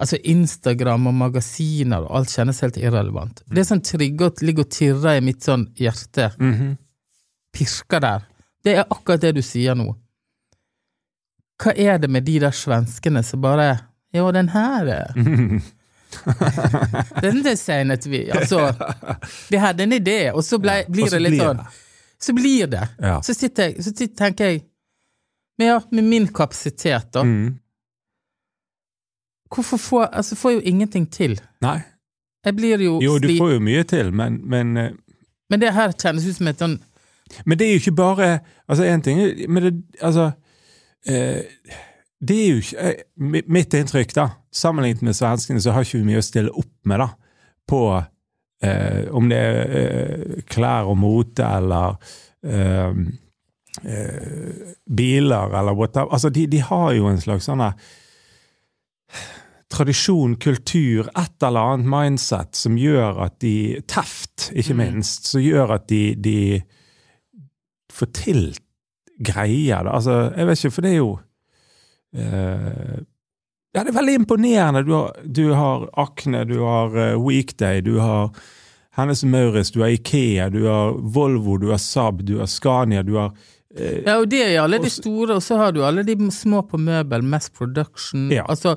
Altså, 0.00 0.16
Instagram 0.24 1.06
og 1.10 1.14
magasiner 1.14 2.02
og 2.06 2.12
alt 2.16 2.30
kjennes 2.32 2.60
helt 2.64 2.76
irrelevant. 2.80 3.42
Det 3.52 3.66
som 3.68 3.80
trigger 3.84 4.30
ligger 4.42 4.64
og 4.64 4.70
tirrer 4.72 5.18
i 5.18 5.24
mitt 5.26 5.42
sånn 5.44 5.66
hjerte, 5.76 6.30
Mhm. 6.38 6.76
pirker 7.52 8.00
der, 8.00 8.22
det 8.64 8.76
er 8.78 8.84
akkurat 8.90 9.20
det 9.20 9.34
du 9.34 9.42
sier 9.42 9.74
nå. 9.74 9.94
Hva 11.60 11.74
er 11.76 11.98
det 12.00 12.08
med 12.10 12.24
de 12.24 12.38
der 12.40 12.54
svenskene 12.56 13.22
som 13.26 13.42
bare 13.44 13.74
Ja, 14.14 14.30
den 14.32 14.48
her 14.54 14.86
er 14.86 15.14
Den 17.22 17.42
designet 17.44 18.06
vi. 18.06 18.24
Altså, 18.34 18.72
vi 19.50 19.56
hadde 19.62 19.82
en 19.82 19.92
idé, 19.92 20.32
og 20.34 20.42
så 20.44 20.58
ble, 20.58 20.80
blir 20.90 21.06
og 21.06 21.12
så 21.12 21.20
det 21.20 21.28
litt 21.28 21.42
sånn 21.42 21.60
Så 22.20 22.34
blir 22.34 22.66
det. 22.72 22.82
Ja. 22.98 23.20
Så, 23.22 23.34
sitter 23.34 23.76
så 23.78 23.92
sitter, 23.92 24.16
tenker 24.18 24.50
jeg 24.50 24.64
Men 25.58 25.68
ja, 25.68 25.78
med 25.90 26.04
min 26.04 26.26
kapasitet, 26.34 27.12
da. 27.14 27.22
Mm. 27.22 27.54
Hvorfor 29.54 29.78
får 29.78 30.08
Altså, 30.08 30.36
får 30.36 30.58
jo 30.58 30.60
ingenting 30.64 31.06
til. 31.10 31.38
Nei. 31.62 31.80
Jeg 32.44 32.56
blir 32.56 32.80
jo, 32.80 32.98
Jo, 33.02 33.18
du 33.18 33.28
får 33.36 33.50
jo 33.52 33.60
mye 33.60 33.82
til, 33.84 34.12
men, 34.16 34.40
men 34.48 34.76
eh, 34.76 34.92
Men 35.50 35.60
det 35.60 35.74
her 35.76 35.92
kjennes 35.92 36.26
ut 36.26 36.38
som 36.38 36.48
et 36.48 36.62
sånn 36.62 36.78
Men 37.44 37.58
det 37.60 37.66
er 37.66 37.74
jo 37.76 37.82
ikke 37.84 37.98
bare 37.98 38.28
Altså, 38.66 38.86
én 38.88 39.04
ting 39.04 39.20
Men 39.48 39.66
det 39.66 39.74
Altså 40.00 40.30
Det 42.20 42.36
er 42.36 42.48
jo 42.50 42.60
ikke 42.60 42.90
eh, 42.90 43.44
Mitt 43.48 43.74
inntrykk, 43.76 44.14
da, 44.16 44.28
sammenlignet 44.52 45.04
med 45.06 45.16
svenskene, 45.16 45.62
så 45.62 45.72
har 45.72 45.86
ikke 45.86 46.02
vi 46.02 46.10
mye 46.10 46.20
å 46.20 46.26
stille 46.26 46.52
opp 46.52 46.74
med, 46.88 47.00
da, 47.00 47.08
på 47.70 47.80
eh, 47.96 49.08
om 49.16 49.30
det 49.30 49.40
er 49.40 49.74
eh, 49.80 50.44
klær 50.50 50.90
og 50.92 50.98
mote 51.00 51.46
eller 51.46 51.96
eh, 52.44 52.92
eh, 53.84 54.62
biler 54.84 55.56
eller 55.62 55.78
whatever. 55.78 56.12
Altså, 56.12 56.32
de, 56.34 56.46
de 56.50 56.60
har 56.68 56.92
jo 56.98 57.08
en 57.08 57.22
slags 57.22 57.48
sånn 57.48 57.64
tradisjon, 59.70 60.34
kultur, 60.42 61.08
et 61.16 61.46
eller 61.46 61.74
annet 61.74 61.88
mindset 61.88 62.58
som 62.58 62.76
gjør 62.76 63.22
at 63.30 63.38
de 63.40 63.80
Teft, 63.88 64.50
ikke 64.58 64.76
minst, 64.76 65.30
som 65.30 65.40
gjør 65.40 65.78
at 65.78 65.86
de, 65.88 66.02
de 66.20 66.40
får 67.94 68.12
til 68.18 68.50
greier. 69.20 69.84
Da. 69.84 69.96
Altså, 69.98 70.16
jeg 70.36 70.48
vet 70.48 70.64
ikke, 70.64 70.74
for 70.74 70.86
det 70.86 70.92
er 70.92 70.98
jo 71.00 71.10
eh, 72.16 72.98
Ja, 73.70 73.84
det 73.84 73.92
er 73.92 73.98
veldig 74.00 74.16
imponerende. 74.22 74.82
Du 74.82 74.94
har, 74.96 75.20
du 75.22 75.44
har 75.54 75.86
Akne, 76.02 76.42
du 76.48 76.56
har 76.64 76.96
uh, 76.96 77.20
Weekday, 77.22 77.84
du 77.86 78.00
har 78.02 78.32
Hennes 78.98 79.22
Maurits, 79.24 79.70
du 79.70 79.84
har 79.84 79.92
Ikea, 79.94 80.48
du 80.50 80.64
har 80.66 80.96
Volvo, 80.98 81.54
du 81.56 81.68
har 81.70 81.78
Saab, 81.78 82.24
du 82.26 82.40
har 82.40 82.50
Scania, 82.50 83.04
du 83.06 83.14
har 83.20 83.30
eh, 83.76 84.00
Ja, 84.02 84.16
og 84.18 84.26
det 84.32 84.42
er 84.48 84.56
alle 84.64 84.80
de 84.82 84.90
store, 84.90 85.36
og 85.38 85.44
så 85.46 85.60
har 85.60 85.76
du 85.76 85.84
alle 85.86 86.02
de 86.02 86.16
små 86.34 86.64
på 86.66 86.80
møbel, 86.82 87.22
Mass 87.22 87.46
Production. 87.54 88.26
Ja. 88.34 88.42
Altså, 88.50 88.74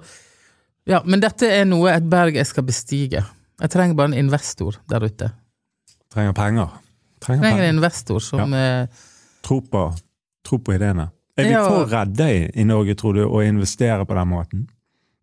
ja, 0.85 1.01
men 1.05 1.23
dette 1.23 1.50
er 1.50 1.65
noe, 1.65 1.89
et 1.89 2.05
berg 2.12 2.38
jeg 2.38 2.45
skal 2.45 2.67
bestige. 2.67 3.23
Jeg 3.63 3.73
trenger 3.73 3.97
bare 3.97 4.12
en 4.12 4.27
investor 4.27 4.77
der 4.91 5.07
ute. 5.07 5.31
trenger 6.13 6.38
penger. 6.38 6.79
Trenger 7.23 7.41
trenger 7.41 7.57
penger. 7.57 7.69
en 7.69 7.75
investor 7.75 8.19
som 8.21 8.53
ja. 8.53 8.85
Tro 9.43 9.57
på, 9.65 9.88
tro 10.45 10.59
på 10.59 10.75
ideene. 10.75 11.09
Er 11.38 11.50
vi 11.50 11.55
for 11.57 11.89
redde 11.89 12.27
i, 12.29 12.41
i 12.62 12.65
Norge, 12.67 12.95
tror 13.00 13.17
du, 13.17 13.23
å 13.25 13.41
investere 13.41 14.05
på 14.05 14.17
den 14.17 14.29
måten? 14.29 14.67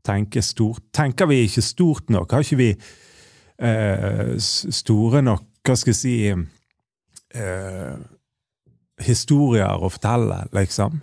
Tenke 0.07 0.43
stort. 0.43 0.83
Tenker 0.97 1.29
vi 1.31 1.45
ikke 1.45 1.62
stort 1.62 2.11
nok? 2.11 2.33
Har 2.35 2.43
ikke 2.43 2.59
vi 2.59 2.71
eh, 2.73 4.33
store 4.41 5.23
nok, 5.23 5.47
hva 5.67 5.77
skal 5.79 5.95
jeg 5.95 6.00
si 6.00 6.17
eh, 6.33 8.00
Historier 9.00 9.81
å 9.81 9.89
fortelle, 9.89 10.43
liksom? 10.53 10.99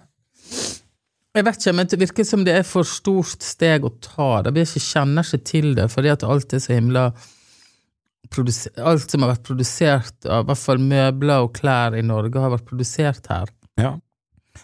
Jeg 1.38 1.46
vet 1.46 1.60
ikke, 1.62 1.74
men 1.78 1.90
det 1.90 2.00
virker 2.02 2.26
som 2.26 2.44
det 2.46 2.54
er 2.60 2.66
for 2.66 2.86
stort 2.86 3.46
steg 3.46 3.86
å 3.86 3.94
ta. 4.02 4.44
Det 4.46 4.54
vi 4.54 4.66
ikke 4.66 4.82
kjenner 4.82 5.26
ikke 5.26 5.50
til 5.50 5.72
det, 5.78 5.88
fordi 5.94 6.12
at 6.14 6.26
alt 6.26 6.54
er 6.54 6.64
så 6.64 6.78
himla 6.78 7.10
Alt 8.28 9.08
som 9.08 9.24
har 9.24 9.30
vært 9.32 9.46
produsert 9.48 10.26
i 10.28 10.40
hvert 10.44 10.60
fall 10.60 10.82
møbler 10.84 11.46
og 11.46 11.54
klær 11.56 11.96
i 11.96 12.02
Norge, 12.04 12.42
har 12.44 12.52
vært 12.52 12.66
produsert 12.68 13.30
her. 13.32 13.48
Ja. 13.80 13.94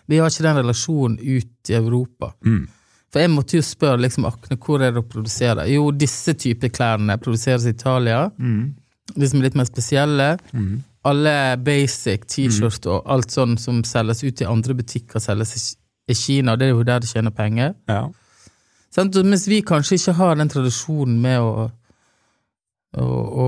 Vi 0.07 0.17
har 0.21 0.29
ikke 0.31 0.43
den 0.47 0.57
relasjonen 0.61 1.19
ut 1.19 1.69
i 1.69 1.73
Europa. 1.77 2.33
Mm. 2.45 2.63
For 3.13 3.19
jeg 3.21 3.29
måtte 3.29 3.57
jo 3.59 3.61
spørre 3.65 4.01
liksom, 4.01 4.25
Akne, 4.25 4.57
hvor 4.57 4.81
er 4.81 4.91
det 4.95 5.03
å 5.03 5.07
produsere? 5.09 5.67
Jo, 5.69 5.91
disse 5.91 6.33
typer 6.33 6.71
klærne 6.73 7.19
produseres 7.21 7.65
i 7.69 7.73
Italia. 7.75 8.23
Mm. 8.39 8.73
De 9.15 9.27
som 9.29 9.39
er 9.39 9.43
litt 9.49 9.55
mer 9.59 9.67
spesielle. 9.69 10.31
Mm. 10.53 10.81
Alle 11.05 11.35
basic 11.59 12.25
T-skjort 12.31 12.85
og 12.87 13.09
alt 13.11 13.29
sånn 13.35 13.57
som 13.59 13.83
selges 13.83 14.23
ut 14.23 14.41
i 14.41 14.45
andre 14.49 14.73
butikker, 14.79 15.19
selges 15.19 15.53
i- 15.59 16.11
i 16.11 16.15
Kina. 16.15 16.55
Det 16.55 16.65
er 16.67 16.71
jo 16.73 16.83
der 16.83 16.99
de 17.03 17.07
tjener 17.07 17.31
penger. 17.31 17.75
Ja. 17.87 18.09
Sånn, 18.95 19.11
Mens 19.25 19.45
vi 19.47 19.61
kanskje 19.61 19.95
ikke 19.99 20.13
har 20.15 20.35
den 20.35 20.49
tradisjonen 20.49 21.19
med 21.21 21.39
å, 21.41 21.71
å, 22.97 23.03
å 23.03 23.47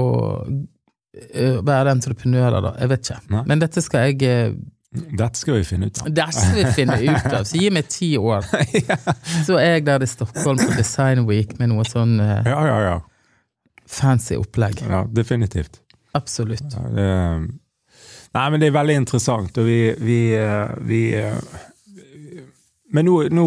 eh, 1.33 1.59
være 1.63 1.91
entreprenører, 1.95 2.61
da. 2.65 2.71
Jeg 2.81 2.89
vet 2.91 3.03
ikke. 3.09 3.19
Nei. 3.33 3.43
Men 3.47 3.59
dette 3.61 3.81
skal 3.85 4.09
jeg 4.11 4.23
eh, 4.29 4.55
Dette 4.95 5.39
skal 5.39 5.59
vi 5.59 5.65
finne 5.67 5.89
ut 5.89 5.99
av. 6.01 6.09
Dette 6.13 6.35
skal 6.35 6.55
vi 6.59 6.65
finne 6.77 6.97
ut 7.03 7.27
av. 7.33 7.43
Så 7.47 7.59
gi 7.59 7.69
meg 7.73 7.89
ti 7.91 8.11
år. 8.17 8.45
Så 9.47 9.57
er 9.59 9.77
jeg 9.77 9.85
der 9.87 10.05
i 10.05 10.09
Stockholm 10.09 10.61
på 10.61 10.71
Design 10.77 11.25
Week 11.29 11.57
med 11.59 11.73
noe 11.73 11.85
sånn 11.87 12.17
uh, 12.21 12.39
Ja, 12.47 12.61
ja, 12.69 12.77
ja. 12.85 12.95
fancy 13.85 14.37
opplegg. 14.39 14.81
ja 14.89 15.03
definitivt. 15.11 15.81
Absolutt. 16.15 16.65
Ja, 16.71 16.87
det, 16.95 17.09
nei, 18.35 18.47
men 18.51 18.61
det 18.63 18.69
er 18.71 18.77
veldig 18.79 18.97
interessant, 19.03 19.57
og 19.59 19.67
vi, 19.67 19.79
vi, 19.99 20.19
eh, 20.39 20.75
vi 20.87 21.01
eh, 21.19 21.61
Men 22.95 23.09
nå, 23.09 23.17
nå 23.35 23.45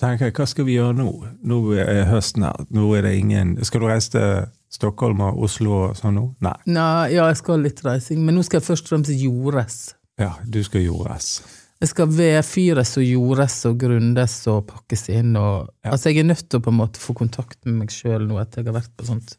tenker 0.00 0.28
jeg, 0.28 0.34
hva 0.36 0.46
skal 0.48 0.66
vi 0.68 0.76
gjøre 0.76 0.96
nå? 0.96 1.10
Nå 1.48 1.58
er 1.80 2.06
høsten 2.10 2.44
her. 2.46 2.64
Nå 2.72 2.88
er 2.96 3.06
det 3.08 3.14
ingen 3.20 3.56
Skal 3.64 3.82
du 3.84 3.88
reise 3.88 4.12
til 4.12 4.48
Stockholm 4.76 5.22
og 5.24 5.38
Oslo 5.46 5.76
og 5.86 5.96
sånn 5.96 6.16
nå? 6.18 6.24
Nei. 6.44 6.56
Nei, 6.68 7.12
ja, 7.14 7.28
jeg 7.30 7.38
skal 7.40 7.56
ha 7.56 7.62
litt 7.64 7.80
reising, 7.86 8.24
men 8.26 8.36
nå 8.36 8.44
skal 8.44 8.60
jeg 8.60 8.66
først 8.66 8.88
og 8.88 8.94
fremst 8.94 9.12
jordes. 9.14 9.78
Ja, 10.20 10.32
du 10.48 10.62
skal 10.64 10.84
jordes. 10.86 11.42
Jeg 11.82 11.90
skal 11.90 12.08
vedfyres 12.08 12.94
og 12.96 13.04
jordes 13.04 13.56
og 13.68 13.74
grundes 13.82 14.36
og 14.48 14.62
pakkes 14.70 15.08
inn 15.12 15.34
og 15.36 15.68
Ja. 15.84 15.90
Altså, 15.92 16.08
jeg 16.10 16.22
er 16.24 16.30
nødt 16.30 16.46
til 16.48 16.58
å 16.60 16.64
på 16.64 16.72
en 16.72 16.78
måte 16.78 17.02
få 17.02 17.12
kontakt 17.18 17.58
med 17.66 17.74
meg 17.82 17.90
sjøl 17.92 18.24
nå 18.26 18.38
etter 18.40 18.62
jeg 18.62 18.70
har 18.70 18.78
vært 18.80 18.94
på 18.96 19.04
sånt 19.10 19.34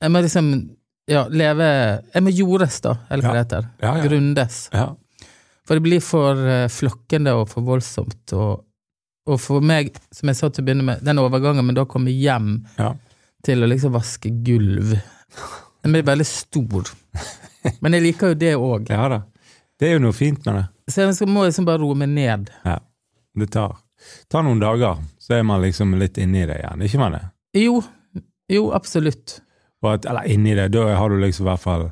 Jeg 0.00 0.10
må 0.14 0.22
liksom 0.24 0.48
ja, 1.10 1.26
leve 1.28 1.66
Jeg 2.14 2.22
må 2.24 2.32
jordes, 2.32 2.80
da, 2.84 2.96
eller 3.10 3.22
hva 3.28 3.34
Ja. 3.34 3.36
det 3.36 3.44
heter. 3.44 3.68
Ja. 3.82 3.92
Grundes. 4.06 4.56
For 5.68 5.74
det 5.76 5.82
blir 5.84 6.00
for 6.00 6.40
eh, 6.48 6.68
flokkende 6.72 7.34
og 7.36 7.48
for 7.50 7.60
voldsomt. 7.64 8.32
Og, 8.32 8.64
og 9.28 9.40
for 9.40 9.60
meg, 9.60 9.92
som 10.12 10.28
jeg 10.28 10.36
sa 10.36 10.48
til 10.48 10.62
å 10.64 10.66
begynne 10.68 10.84
med, 10.88 11.02
den 11.04 11.18
overgangen 11.20 11.64
med 11.68 11.76
da 11.76 11.84
å 11.84 11.90
komme 11.90 12.12
hjem 12.12 12.62
til 13.44 13.60
å 13.64 13.68
liksom 13.68 13.92
vaske 13.92 14.30
gulv 14.44 14.96
Den 15.84 15.92
blir 15.92 16.02
veldig 16.08 16.26
stor. 16.26 16.88
Men 17.82 17.96
jeg 17.96 18.06
liker 18.06 18.32
jo 18.34 18.38
det 18.38 18.54
òg. 18.56 18.88
ja 18.92 19.08
da. 19.12 19.22
Det 19.78 19.88
er 19.88 19.98
jo 19.98 20.02
noe 20.02 20.16
fint 20.16 20.42
med 20.46 20.56
det. 20.58 20.64
Så 20.90 21.04
jeg 21.04 21.28
må 21.30 21.44
liksom 21.46 21.66
bare 21.68 21.78
roe 21.82 21.94
meg 21.98 22.10
ned. 22.10 22.48
Ja. 22.64 22.78
Det 23.38 23.50
tar, 23.54 23.76
tar 24.32 24.42
noen 24.42 24.58
dager, 24.62 24.98
så 25.22 25.36
er 25.36 25.44
man 25.46 25.62
liksom 25.62 25.92
litt 26.00 26.18
inni 26.18 26.46
det 26.48 26.56
igjen. 26.62 26.82
Ikke 26.82 26.98
man 26.98 27.14
det? 27.14 27.22
Jo, 27.60 27.76
jo, 28.50 28.70
absolutt. 28.74 29.38
At, 29.86 30.08
eller 30.10 30.26
inni 30.26 30.56
det, 30.58 30.72
da 30.74 30.88
har 30.98 31.12
du 31.12 31.20
liksom 31.22 31.46
i 31.46 31.50
hvert 31.52 31.62
fall 31.62 31.84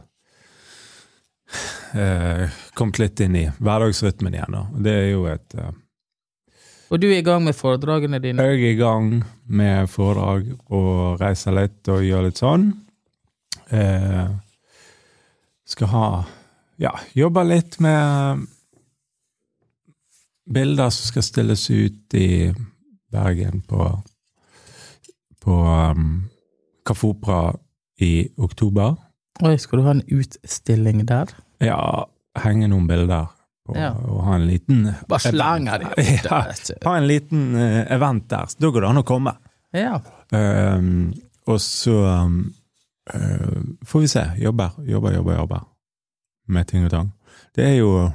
eh, 1.95 2.57
kommet 2.75 2.99
litt 2.99 3.21
inn 3.23 3.37
i 3.39 3.45
hverdagsrytmen 3.59 4.35
igjen. 4.35 4.57
Da. 4.57 4.65
Det 4.89 4.95
er 5.03 5.07
jo 5.13 5.27
et 5.31 5.55
eh, 5.61 5.71
Og 6.91 7.01
du 7.03 7.07
er 7.11 7.21
i 7.21 7.27
gang 7.27 7.45
med 7.47 7.55
foredragene 7.59 8.19
dine. 8.23 8.43
Jeg 8.43 8.59
er 8.59 8.73
i 8.73 8.81
gang 8.81 9.13
med 9.47 9.91
foredrag 9.93 10.51
og 10.67 11.23
reiser 11.23 11.55
litt 11.55 11.93
og 11.93 12.03
gjør 12.07 12.27
litt 12.27 12.43
sånn. 12.43 12.67
Eh, 13.71 14.27
skal 15.67 15.89
ha 15.93 16.07
Ja, 16.79 16.93
jobbe 17.17 17.43
litt 17.49 17.79
med 17.81 18.43
bilder 20.47 20.91
som 20.93 21.09
skal 21.11 21.25
stilles 21.25 21.71
ut 21.71 22.15
i 22.15 22.53
Bergen 23.13 23.63
på 23.67 23.87
på 25.47 25.57
um, 25.63 26.27
Kaffe 26.87 27.07
Opera 27.07 27.53
i 28.03 28.29
oktober. 28.37 28.97
Oi, 29.47 29.55
skal 29.63 29.79
du 29.79 29.85
ha 29.87 29.93
en 29.95 30.03
utstilling 30.11 31.05
der? 31.07 31.31
Ja, 31.63 31.79
henge 32.43 32.67
noen 32.73 32.89
bilder 32.91 33.29
på, 33.67 33.77
Ja. 33.79 33.93
og 33.95 34.25
ha 34.27 34.35
en 34.41 34.47
liten 34.51 34.81
Bare 35.09 35.31
slanger 35.31 35.79
de 35.85 35.87
opp 35.87 36.03
Ja. 36.27 36.41
Ha 36.91 36.97
en 36.99 37.07
liten 37.07 37.55
eh, 37.55 37.87
event 37.95 38.27
der. 38.29 38.51
Da 38.59 38.71
går 38.75 38.81
det 38.85 38.91
an 38.91 39.01
å 39.03 39.07
komme. 39.07 39.37
Ja. 39.77 40.01
Um, 40.35 41.15
og 41.47 41.61
så 41.63 41.95
um, 42.27 42.41
får 43.87 44.01
vi 44.01 44.09
se. 44.11 44.23
Jobber, 44.43 44.71
jobber, 44.83 45.15
jobber, 45.15 45.35
jobber 45.37 45.61
med 46.49 46.67
ting 46.67 46.85
og 46.87 46.91
tang. 46.91 47.13
Det 47.57 47.65
er 47.65 47.77
jo 47.81 48.11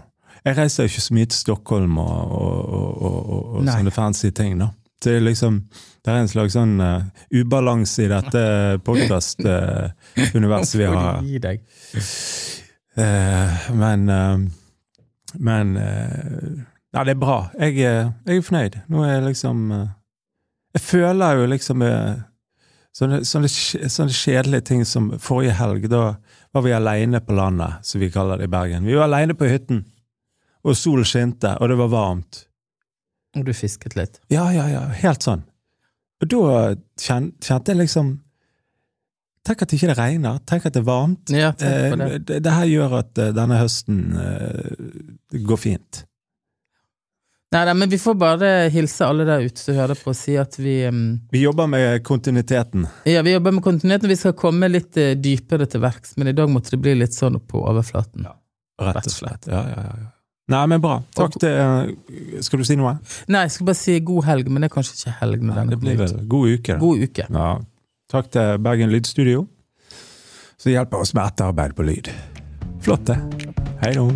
Jeg 0.46 0.58
reiser 0.58 0.84
jo 0.84 0.90
ikke 0.90 1.02
så 1.02 1.14
mye 1.14 1.26
til 1.30 1.38
Stockholm 1.38 1.98
og, 2.02 2.32
og, 2.32 3.02
og, 3.02 3.28
og, 3.60 3.66
sånne 3.68 3.92
fancy 3.94 4.32
ting, 4.34 4.56
da. 4.60 4.72
Det 5.04 5.16
er 5.16 5.22
liksom 5.22 5.60
Det 6.06 6.14
er 6.14 6.18
en 6.22 6.30
slags 6.32 6.54
sånn 6.58 6.82
uh, 6.82 7.04
ubalanse 7.30 8.06
i 8.06 8.10
dette 8.10 8.42
podkast-universet 8.88 10.80
vi 10.80 10.88
har. 10.90 11.22
Gi 11.26 11.42
deg. 11.44 11.62
Uh, 12.98 13.70
men 13.78 14.10
eh, 14.10 14.40
Men 15.40 15.78
eh, 15.78 16.66
Ja, 16.92 17.04
det 17.04 17.14
er 17.16 17.22
bra. 17.22 17.38
Jeg, 17.60 17.78
jeg 17.78 18.38
er 18.38 18.42
fornøyd. 18.44 18.82
Nå 18.92 19.04
er 19.06 19.14
jeg 19.14 19.28
liksom 19.30 19.72
eh, 19.72 19.88
Jeg 20.76 20.82
føler 20.82 21.40
jo 21.40 21.46
liksom 21.54 21.82
eh, 21.86 22.18
sånne, 22.98 23.22
sånne, 23.28 23.50
sånne 23.52 24.16
kjedelige 24.16 24.68
ting 24.72 24.86
som 24.88 25.12
forrige 25.22 25.56
helg. 25.60 25.88
Da 25.92 26.16
var 26.52 26.66
vi 26.66 26.74
aleine 26.76 27.22
på 27.24 27.36
landet, 27.38 27.84
som 27.88 28.02
vi 28.04 28.12
kaller 28.14 28.42
det 28.42 28.50
i 28.50 28.54
Bergen. 28.54 28.88
Vi 28.88 28.98
var 28.98 29.10
aleine 29.10 29.38
på 29.38 29.50
hytten, 29.50 29.86
og 30.66 30.78
solen 30.78 31.08
skinte, 31.08 31.56
og 31.60 31.72
det 31.72 31.80
var 31.80 31.94
varmt. 31.94 32.46
Og 33.38 33.48
du 33.48 33.54
fisket 33.56 33.96
litt. 33.96 34.20
Ja, 34.32 34.50
ja, 34.52 34.68
ja. 34.70 34.84
Helt 35.04 35.24
sånn. 35.24 35.46
Og 36.22 36.30
da 36.30 36.76
kjente 37.00 37.72
jeg 37.72 37.80
liksom 37.80 38.20
Tenk 39.42 39.64
at 39.66 39.72
ikke 39.74 39.88
det 39.90 39.98
regner. 39.98 40.36
Tenk 40.46 40.68
at 40.70 40.76
det 40.76 40.84
er 40.84 40.86
varmt. 40.86 41.32
Ja, 41.34 41.48
det. 41.58 41.70
Eh, 41.98 42.12
det, 42.22 42.36
det 42.46 42.52
her 42.54 42.68
gjør 42.70 42.92
at 43.00 43.18
eh, 43.18 43.32
denne 43.34 43.58
høsten 43.58 44.02
eh, 44.22 45.40
går 45.50 45.58
fint. 45.58 46.04
Nei, 47.52 47.66
nei, 47.66 47.74
men 47.74 47.90
vi 47.92 47.98
får 48.00 48.14
bare 48.16 48.50
hilse 48.72 49.04
alle 49.04 49.26
der 49.28 49.42
ute 49.44 49.60
som 49.60 49.76
hører 49.76 49.98
på 50.00 50.14
og 50.14 50.16
si 50.16 50.38
at 50.40 50.56
vi 50.56 50.78
um, 50.88 51.02
Vi 51.34 51.42
jobber 51.42 51.68
med 51.68 52.00
kontinuiteten. 52.08 52.86
Ja, 53.04 53.26
vi 53.28 53.34
jobber 53.34 53.52
med 53.52 53.64
kontinuiteten, 53.66 54.08
vi 54.08 54.16
skal 54.16 54.38
komme 54.40 54.70
litt 54.72 54.96
uh, 54.96 55.12
dypere 55.20 55.68
til 55.68 55.84
verks, 55.84 56.16
men 56.16 56.32
i 56.32 56.36
dag 56.38 56.48
måtte 56.48 56.72
det 56.78 56.80
bli 56.86 56.96
litt 57.02 57.18
sånn 57.18 57.42
på 57.44 57.66
overflaten. 57.68 58.30
Rett 58.82 59.04
og 59.04 59.18
slett. 59.18 59.52
Ja, 59.52 59.66
ja, 59.68 59.84
ja. 59.90 60.10
Nei, 60.52 60.64
men 60.72 60.82
bra. 60.84 60.98
Takk 61.16 61.36
til 61.44 61.60
uh, 61.60 62.40
Skal 62.44 62.64
du 62.64 62.68
si 62.68 62.80
noe? 62.80 62.96
Nei, 63.28 63.46
jeg 63.50 63.58
skal 63.58 63.68
bare 63.74 63.82
si 63.84 64.00
god 64.00 64.30
helg, 64.32 64.48
men 64.48 64.64
det 64.64 64.72
er 64.72 64.76
kanskje 64.80 64.98
ikke 64.98 65.18
helg 65.20 65.48
når 65.52 65.76
blir 65.76 66.00
kommer 66.00 66.18
ut. 66.24 66.28
god 66.32 66.56
uke. 66.56 66.82
God 66.88 67.08
uke. 67.10 67.30
Ja. 67.36 67.54
Takk 68.16 68.32
til 68.32 68.60
Bergen 68.64 68.96
Lydstudio, 68.96 69.48
som 70.56 70.72
hjelper 70.72 71.04
oss 71.04 71.12
med 71.20 71.28
etterarbeid 71.28 71.76
på 71.76 71.84
lyd. 71.88 72.16
Flott, 72.80 73.12
det. 73.12 73.20
Hei 73.84 73.98
nå. 74.00 74.08